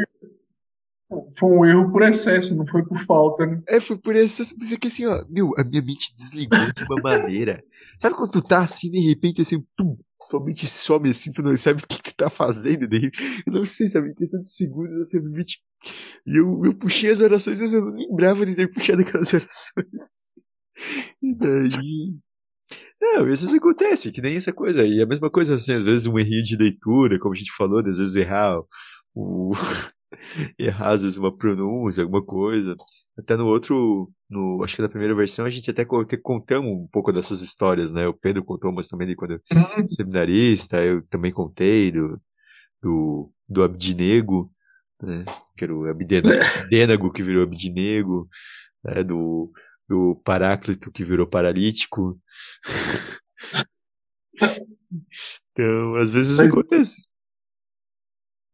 [1.39, 3.63] foi um erro por excesso, não foi por falta, né?
[3.67, 7.03] É, foi por excesso, é que assim, ó, meu, a minha mente desligou de uma
[7.03, 7.63] maneira.
[8.01, 9.97] Sabe quando tu tá assim, de repente, assim, pum,
[10.29, 13.11] tua mente some assim, tu não sabe o que tu tá fazendo, daí,
[13.47, 15.65] eu não sei, sabe, em questão de segundos, você me tipo,
[16.27, 20.13] e eu, eu puxei as orações, mas eu não lembrava de ter puxado aquelas orações.
[21.23, 22.15] E daí,
[23.01, 24.85] não, isso acontece, que nem essa coisa.
[24.87, 27.79] E a mesma coisa, assim, às vezes um erro de leitura, como a gente falou,
[27.81, 28.61] às vezes errar
[29.15, 29.53] o.
[30.59, 32.77] errar, às vezes, uma pronúncia, alguma coisa.
[33.19, 37.13] Até no outro, no, acho que na primeira versão, a gente até contamos um pouco
[37.13, 38.07] dessas histórias, né?
[38.07, 39.89] O Pedro contou, mas também de quando eu Uhum.
[39.89, 42.21] seminarista, eu também contei do,
[42.83, 44.51] do, do Abdinego,
[45.03, 45.25] né?
[45.57, 48.29] Que era o Abdênago que virou Abdinego,
[48.85, 49.03] né?
[49.05, 49.51] Do,
[49.91, 52.17] do Paráclito que virou paralítico.
[55.53, 57.11] então, às vezes Mas- acontece.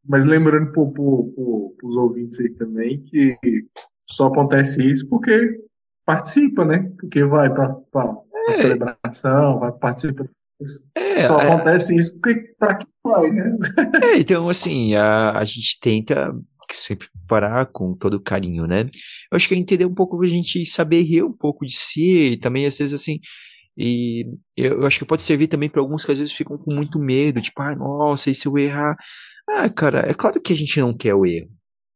[0.09, 3.37] Mas lembrando para os ouvintes aí também que
[4.09, 5.61] só acontece isso porque
[6.07, 6.91] participa, né?
[6.99, 10.31] Porque vai para a celebração, vai participar.
[10.95, 13.59] É, só é, acontece isso porque para que vai, né?
[14.03, 16.33] é, então, assim, a, a gente tenta
[16.75, 18.83] sempre parar com todo carinho, né?
[19.31, 22.33] Eu acho que é entender um pouco a gente saber rir um pouco de si
[22.33, 23.21] e também, às vezes, assim,
[23.77, 24.25] e
[24.57, 27.43] eu, acho que pode servir também para alguns que às vezes ficam com muito medo,
[27.43, 28.95] tipo, ah, nossa, e se eu errar?
[29.49, 31.51] Ah, cara, é claro que a gente não quer o erro,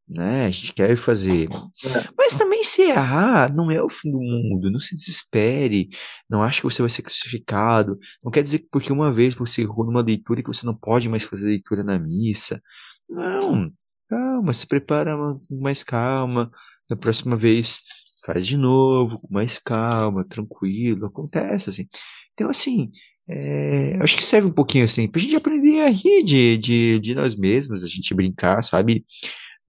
[0.08, 0.46] né?
[0.46, 1.48] A gente quer fazer.
[1.84, 2.08] É.
[2.16, 5.88] Mas também se errar não é o fim do mundo, não se desespere,
[6.28, 7.98] não ache que você vai ser crucificado.
[8.22, 11.08] Não quer dizer que porque uma vez você errou numa leitura que você não pode
[11.08, 12.62] mais fazer leitura na missa.
[13.08, 13.72] Não,
[14.10, 16.50] calma, se prepara com mais calma.
[16.90, 17.80] Da próxima vez
[18.26, 21.88] faz de novo, com mais calma, tranquilo, acontece assim.
[22.34, 22.90] Então, assim,
[23.30, 27.14] é, acho que serve um pouquinho assim, pra gente aprender a rir de, de, de
[27.14, 29.04] nós mesmos, a gente brincar, sabe?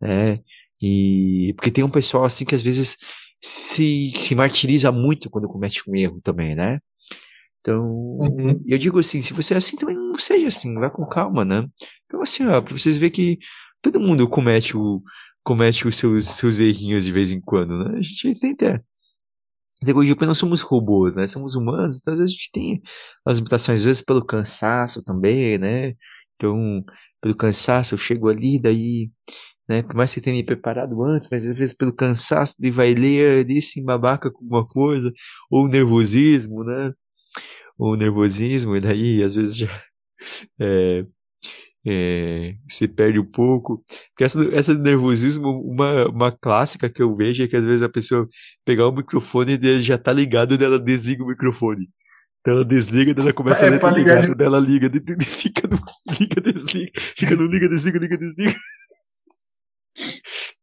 [0.03, 0.39] É,
[0.81, 2.97] e porque tem um pessoal assim que às vezes
[3.41, 6.79] se, se martiriza muito quando comete um erro também, né?
[7.61, 7.85] Então,
[8.19, 8.63] Uhum.
[8.67, 11.67] eu digo assim, se você é assim, também não seja assim, vai com calma, né?
[12.05, 13.39] Então, assim, ó, pra vocês verem que
[13.81, 15.01] todo mundo comete o,
[15.43, 17.97] comete os seus, seus errinhos de vez em quando, né?
[17.99, 18.83] A gente tenta.
[19.83, 21.27] Depois de não somos robôs, né?
[21.27, 22.81] Somos humanos, então às vezes a gente tem
[23.25, 25.95] as limitações, às vezes pelo cansaço também, né?
[26.35, 26.83] Então,
[27.21, 29.11] pelo cansaço, eu chego ali, daí,
[29.67, 29.81] né?
[29.83, 33.45] Por mais que tenha me preparado antes, mas às vezes pelo cansaço de vai ler
[33.45, 35.11] ali, se babaca com alguma coisa,
[35.49, 36.93] ou nervosismo, né?
[37.77, 39.83] Ou nervosismo, e daí às vezes já
[40.61, 41.05] é,
[41.85, 43.83] é, se perde um pouco.
[44.09, 47.89] Porque essa, essa nervosismo, uma, uma clássica que eu vejo é que às vezes a
[47.89, 48.27] pessoa
[48.65, 51.89] pegar o microfone e ele já tá ligado, daí ela desliga o microfone.
[52.39, 54.99] Então ela desliga, ela começa É, a ler tá ligar ligado, daí ela liga, daí,
[54.99, 55.77] daí fica no
[56.19, 58.59] liga, desliga, fica no liga, desliga, liga, desliga.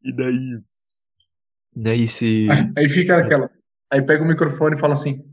[0.03, 0.59] E daí.
[1.75, 2.47] Daí se.
[2.77, 3.49] Aí fica aquela.
[3.91, 5.23] Aí pega o microfone e fala assim,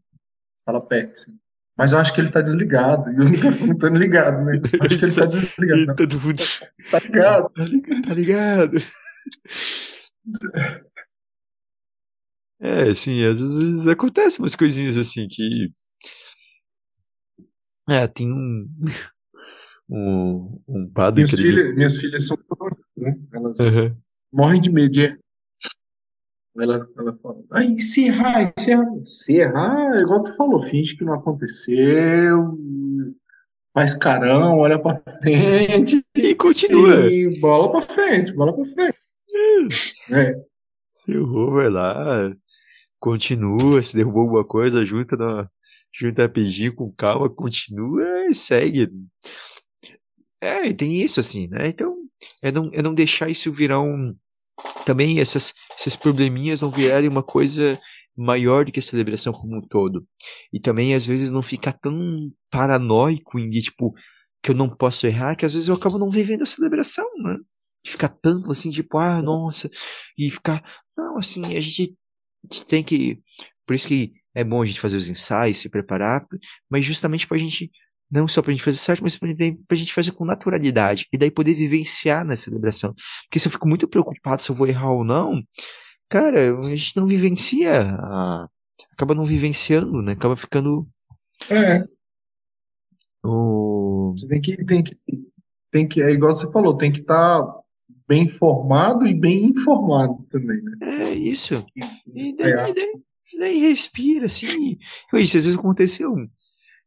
[0.64, 1.36] fala perto, assim.
[1.76, 3.10] Mas eu acho que ele tá desligado.
[3.10, 4.60] E o microfone tá ligado, né?
[4.80, 5.86] Acho que ele tá desligado.
[5.86, 6.42] Não, todo mundo.
[6.90, 7.50] tá ligado.
[7.50, 8.02] Tá ligado?
[8.02, 8.78] Tá ligado?
[12.58, 15.70] É, assim, às vezes acontecem umas coisinhas assim que.
[17.88, 18.68] É, tem um.
[19.88, 22.36] Um, um padre Minhas filhas, minhas filhas são
[22.96, 23.14] né?
[23.32, 23.96] Elas Aham.
[24.32, 25.18] morrem de medo de errar.
[26.58, 28.86] Ela, ela fala, ai, se errar, se errar.
[29.04, 32.58] Se errar, é igual tu falou, finge que não aconteceu,
[33.74, 37.10] faz carão, olha pra frente E continua.
[37.12, 38.98] e bola pra frente, bola pra frente.
[40.10, 40.34] É,
[40.90, 42.34] Se errou, vai lá,
[42.98, 45.46] continua, se derrubou alguma coisa, junta, na,
[45.92, 48.90] junta rapidinho com calma, continua e segue.
[50.40, 51.68] É, tem isso assim, né?
[51.68, 51.96] Então,
[52.42, 54.14] é não, é não deixar isso virar um.
[54.86, 57.72] Também essas, esses probleminhas não virarem uma coisa
[58.16, 60.06] maior do que a celebração como um todo.
[60.52, 63.92] E também, às vezes, não ficar tão paranoico em tipo,
[64.42, 67.36] que eu não posso errar, que às vezes eu acabo não vivendo a celebração, né?
[67.84, 69.68] De ficar tanto assim, tipo, ah, nossa,
[70.16, 70.62] e ficar.
[70.96, 71.96] Não, assim, a gente,
[72.48, 73.18] a gente tem que.
[73.66, 76.24] Por isso que é bom a gente fazer os ensaios, se preparar,
[76.70, 77.70] mas justamente pra gente.
[78.10, 81.06] Não só pra gente fazer certo, mas também pra gente fazer com naturalidade.
[81.12, 82.94] E daí poder vivenciar na celebração.
[83.24, 85.42] Porque se eu fico muito preocupado se eu vou errar ou não,
[86.08, 87.82] cara, a gente não vivencia.
[87.98, 88.48] a-
[88.92, 90.12] Acaba não vivenciando, né?
[90.12, 90.88] Acaba ficando.
[91.50, 91.84] é,
[93.24, 94.12] O...
[94.16, 94.96] você tem que, tem que,
[95.70, 97.42] tem que, é igual você falou, tem que estar
[98.08, 100.72] bem informado e bem informado também, né?
[100.80, 101.64] É isso.
[102.14, 102.92] E É, daí, daí,
[103.38, 104.78] daí respira, assim.
[105.14, 106.14] Isso às vezes aconteceu.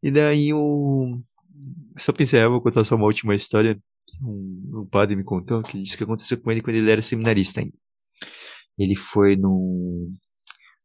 [0.01, 1.21] E daí o.
[1.97, 3.75] Só pensei, eu vou contar só uma última história
[4.07, 7.01] que um, um padre me contou, que disse que aconteceu com ele quando ele era
[7.01, 7.77] seminarista ainda.
[8.77, 10.09] Ele foi num,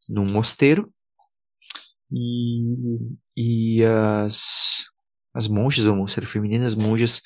[0.09, 0.93] num mosteiro
[2.11, 4.85] e, e as,
[5.33, 7.21] as monjas, ou moças femininas, as monjas,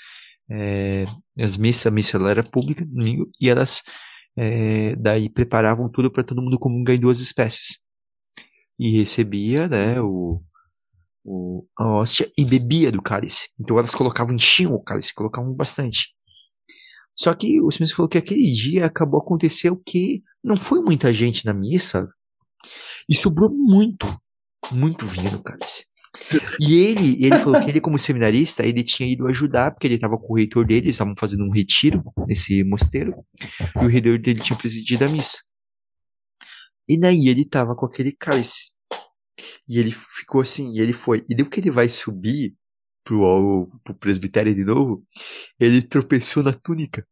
[0.51, 1.05] é,
[1.39, 2.87] as missas, a missa ela era pública,
[3.41, 3.83] e elas
[4.37, 7.79] é, daí preparavam tudo para todo mundo comungar em duas espécies.
[8.79, 10.41] E recebia, né, o,
[11.29, 13.51] o, a hóstia e bebia do cálice.
[13.61, 16.15] Então elas colocavam, enchiam o cálice, colocavam bastante.
[17.15, 21.45] Só que o Smith falou que aquele dia acabou acontecendo que não foi muita gente
[21.45, 22.09] na missa
[23.09, 24.07] e sobrou muito,
[24.73, 25.87] muito vinho no cálice.
[26.59, 30.17] E ele, ele falou que ele, como seminarista, ele tinha ido ajudar, porque ele estava
[30.17, 33.15] com o reitor dele, eles estavam fazendo um retiro nesse mosteiro,
[33.81, 35.39] e o reitor dele tinha presidido a missa.
[36.89, 38.68] E daí ele estava com aquele cálice.
[39.69, 41.25] E ele ficou assim, e ele foi.
[41.29, 42.55] E deu que ele vai subir
[43.05, 45.05] pro, pro presbitério de novo,
[45.59, 47.07] ele tropeçou na túnica.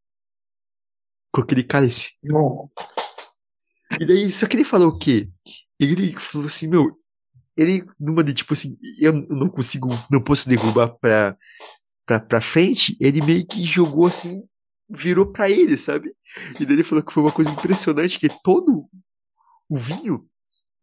[1.32, 2.12] Com aquele cálice.
[2.22, 2.70] Não.
[4.00, 5.28] E daí, só que ele falou o quê?
[5.78, 6.98] Ele falou assim, meu,
[7.56, 11.36] ele, numa de tipo assim, eu não consigo, não posso derrubar pra,
[12.04, 14.42] pra, pra frente, ele meio que jogou assim,
[14.88, 16.14] virou pra ele, sabe?
[16.60, 18.88] E daí ele falou que foi uma coisa impressionante, que todo
[19.68, 20.28] o vinho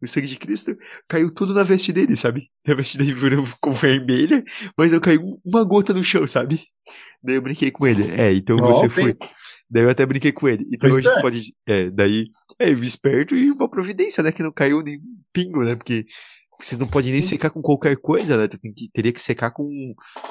[0.06, 0.76] o sangue de Cristo,
[1.08, 2.50] caiu tudo na veste dele, sabe?
[2.68, 3.14] A veste dele
[3.46, 4.44] ficou vermelha,
[4.78, 6.62] mas não caiu uma gota no chão, sabe?
[7.24, 8.04] Daí eu brinquei com ele.
[8.12, 9.16] É, então oh, você foi.
[9.70, 10.66] Daí eu até brinquei com ele.
[10.72, 11.54] Então a gente pode.
[11.68, 12.28] É, daí.
[12.60, 14.32] É, esperto e uma providência, né?
[14.32, 15.00] Que não caiu nem
[15.32, 15.76] pingo, né?
[15.76, 16.06] Porque
[16.60, 18.48] você não pode nem secar com qualquer coisa, né?
[18.48, 19.66] Tu tem que, teria que secar com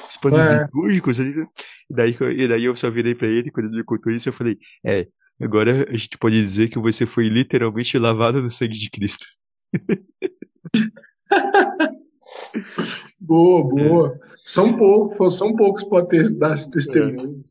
[0.09, 0.63] os panos é.
[0.63, 1.19] litúrgicos.
[1.19, 1.43] E
[1.89, 5.07] daí, e daí eu só virei pra ele, quando ele contou isso, eu falei: É,
[5.41, 9.25] agora a gente pode dizer que você foi literalmente lavado no sangue de Cristo.
[13.19, 14.19] boa, boa.
[14.45, 17.39] São poucos, são poucos para ter dar esse testemunho.
[17.39, 17.43] É.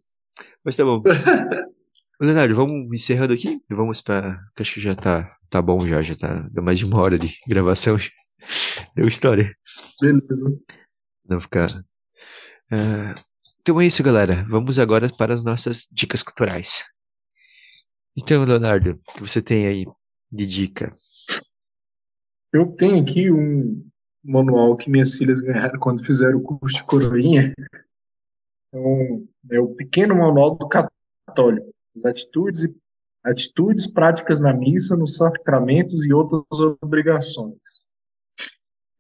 [0.65, 1.01] Mas tá bom.
[2.21, 3.61] Leonardo, vamos encerrando aqui?
[3.69, 4.41] Vamos para.
[4.57, 6.49] Acho que já tá, tá bom, já, já tá.
[6.53, 7.97] Deu mais de uma hora de gravação.
[8.95, 9.57] Deu história.
[10.01, 10.59] Beleza.
[11.29, 11.69] Não ficar.
[12.71, 13.15] Uh,
[13.61, 14.47] então é isso, galera.
[14.49, 16.85] Vamos agora para as nossas dicas culturais.
[18.17, 19.85] Então, Leonardo, o que você tem aí
[20.31, 20.95] de dica?
[22.53, 23.83] Eu tenho aqui um
[24.23, 27.55] manual que minhas filhas ganharam quando fizeram o curso de coroinha.
[28.69, 31.73] Então, é o pequeno manual do católico.
[31.97, 32.69] As atitudes,
[33.25, 36.45] atitudes práticas na missa, nos sacramentos e outras
[36.83, 37.89] obrigações.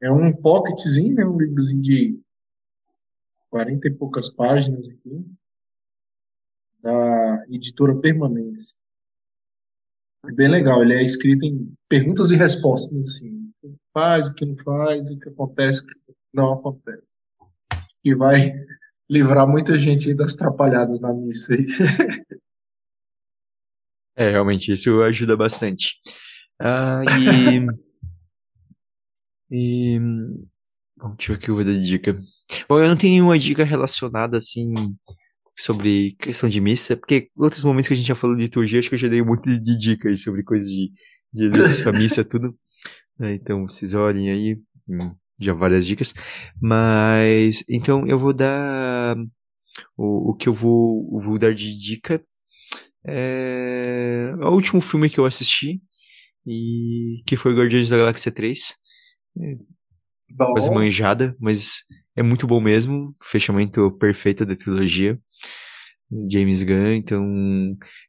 [0.01, 2.21] É um pocketzinho, né, um livrozinho de
[3.51, 5.27] 40 e poucas páginas aqui,
[6.83, 8.75] da editora Permanência.
[10.25, 13.41] É bem legal, ele é escrito em perguntas e respostas, assim
[13.93, 15.95] faz, o que não faz, o que acontece, o que
[16.32, 17.11] não acontece.
[18.05, 18.53] E vai
[19.09, 21.66] livrar muita gente das atrapalhadas na missa aí.
[24.14, 25.95] É, realmente, isso ajuda bastante.
[26.61, 27.66] Ah, e.
[29.51, 29.99] e.
[30.97, 32.20] Bom, deixa eu ver aqui, dar dica.
[32.68, 34.74] Bom, eu não tenho uma dica relacionada assim
[35.59, 38.88] sobre questão de missa, porque outros momentos que a gente já falou de liturgia, acho
[38.88, 40.90] que eu já dei um monte de dicas sobre coisas de,
[41.32, 41.51] de
[41.82, 42.57] pra missa, tudo.
[43.23, 43.35] Né?
[43.35, 44.59] Então vocês olhem aí,
[44.89, 46.12] hum, já várias dicas.
[46.61, 49.16] Mas então eu vou dar
[49.97, 52.23] o, o que eu vou, vou dar de dica
[53.05, 55.81] é o último filme que eu assisti
[56.47, 58.77] e que foi Guardiões da Galáxia 3.
[59.41, 59.57] É,
[60.37, 61.83] quase manjada, mas
[62.16, 63.14] é muito bom mesmo.
[63.23, 65.18] Fechamento perfeito da trilogia.
[66.31, 67.25] James Gunn, então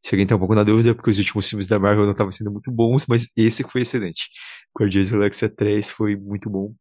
[0.03, 2.31] se alguém tá um pouco na dúvida, porque os últimos filmes da Marvel não estavam
[2.31, 4.29] sendo muito bons, mas esse foi excelente.
[4.77, 6.73] Guardiões da Galáxia 3 foi muito bom.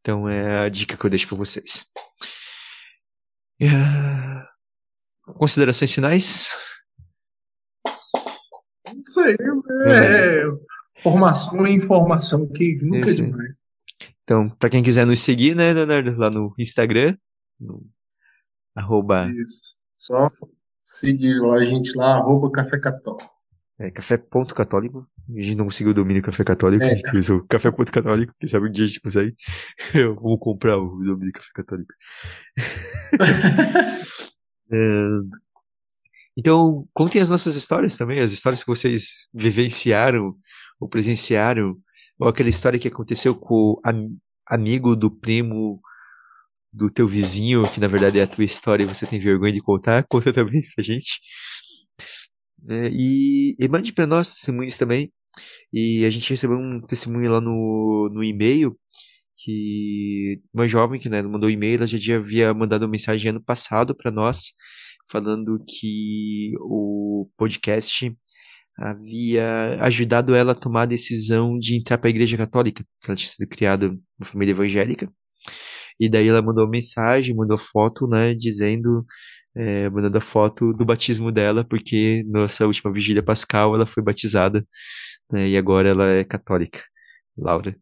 [0.00, 1.86] Então é a dica que eu deixo para vocês.
[3.60, 6.50] Uh, considerações finais?
[8.86, 9.36] Não sei,
[9.86, 10.44] é, é
[11.02, 13.54] formação e informação que nunca é demais.
[14.22, 17.16] Então, para quem quiser nos seguir, né, Leonardo, lá no Instagram,
[17.58, 17.84] no
[18.76, 19.28] arroba...
[19.28, 19.74] Isso.
[19.98, 20.30] Só
[20.92, 23.30] Seguir lá a gente lá, arroba Café Católico.
[23.78, 25.06] É, café.católico.
[25.28, 26.90] A gente não conseguiu o domínio Café Católico, é.
[26.90, 29.36] a gente usa o café.católico, quem sabe um dia a gente consegue.
[29.94, 31.94] Eu vou comprar o domínio Café Católico.
[34.72, 35.08] é...
[36.36, 40.34] Então, contem as nossas histórias também, as histórias que vocês vivenciaram
[40.80, 41.78] ou presenciaram,
[42.18, 45.80] ou aquela história que aconteceu com o am amigo do primo
[46.72, 49.60] do teu vizinho, que na verdade é a tua história e você tem vergonha de
[49.60, 51.20] contar, conta também pra gente.
[52.68, 55.12] É, e, e mande para nós testemunhos também.
[55.72, 58.76] E a gente recebeu um testemunho lá no, no e-mail
[59.42, 63.94] que uma jovem que né, mandou e-mail, ela já havia mandado uma mensagem ano passado
[63.96, 64.52] para nós,
[65.10, 68.14] falando que o podcast
[68.76, 73.28] havia ajudado ela a tomar a decisão de entrar para a Igreja Católica, ela tinha
[73.28, 75.10] sido criada uma família evangélica
[76.00, 79.04] E daí ela mandou mensagem, mandou foto, né, dizendo,
[79.54, 84.66] é, mandando a foto do batismo dela, porque nossa última vigília pascal ela foi batizada,
[85.30, 86.80] né, e agora ela é católica,
[87.36, 87.76] Laura.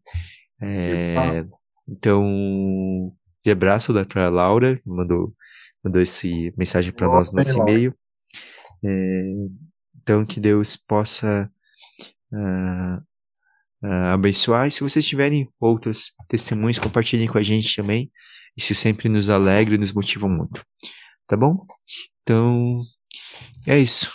[0.61, 1.45] É,
[1.87, 3.11] então,
[3.43, 5.33] de abraço né, para Laura, mandou,
[5.81, 7.95] mandou esse mensagem para nós no nosso e-mail.
[8.83, 9.23] É,
[10.01, 11.49] então, que Deus possa
[12.33, 13.08] uh,
[13.83, 14.67] uh, abençoar.
[14.67, 18.11] E se vocês tiverem outros testemunhos, compartilhem com a gente também.
[18.55, 20.63] Isso sempre nos alegra e nos motiva muito.
[21.27, 21.65] Tá bom?
[22.23, 22.83] Então,
[23.67, 24.11] é isso.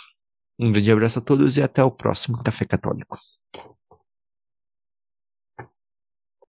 [0.59, 3.17] Um grande abraço a todos e até o próximo Café Católico.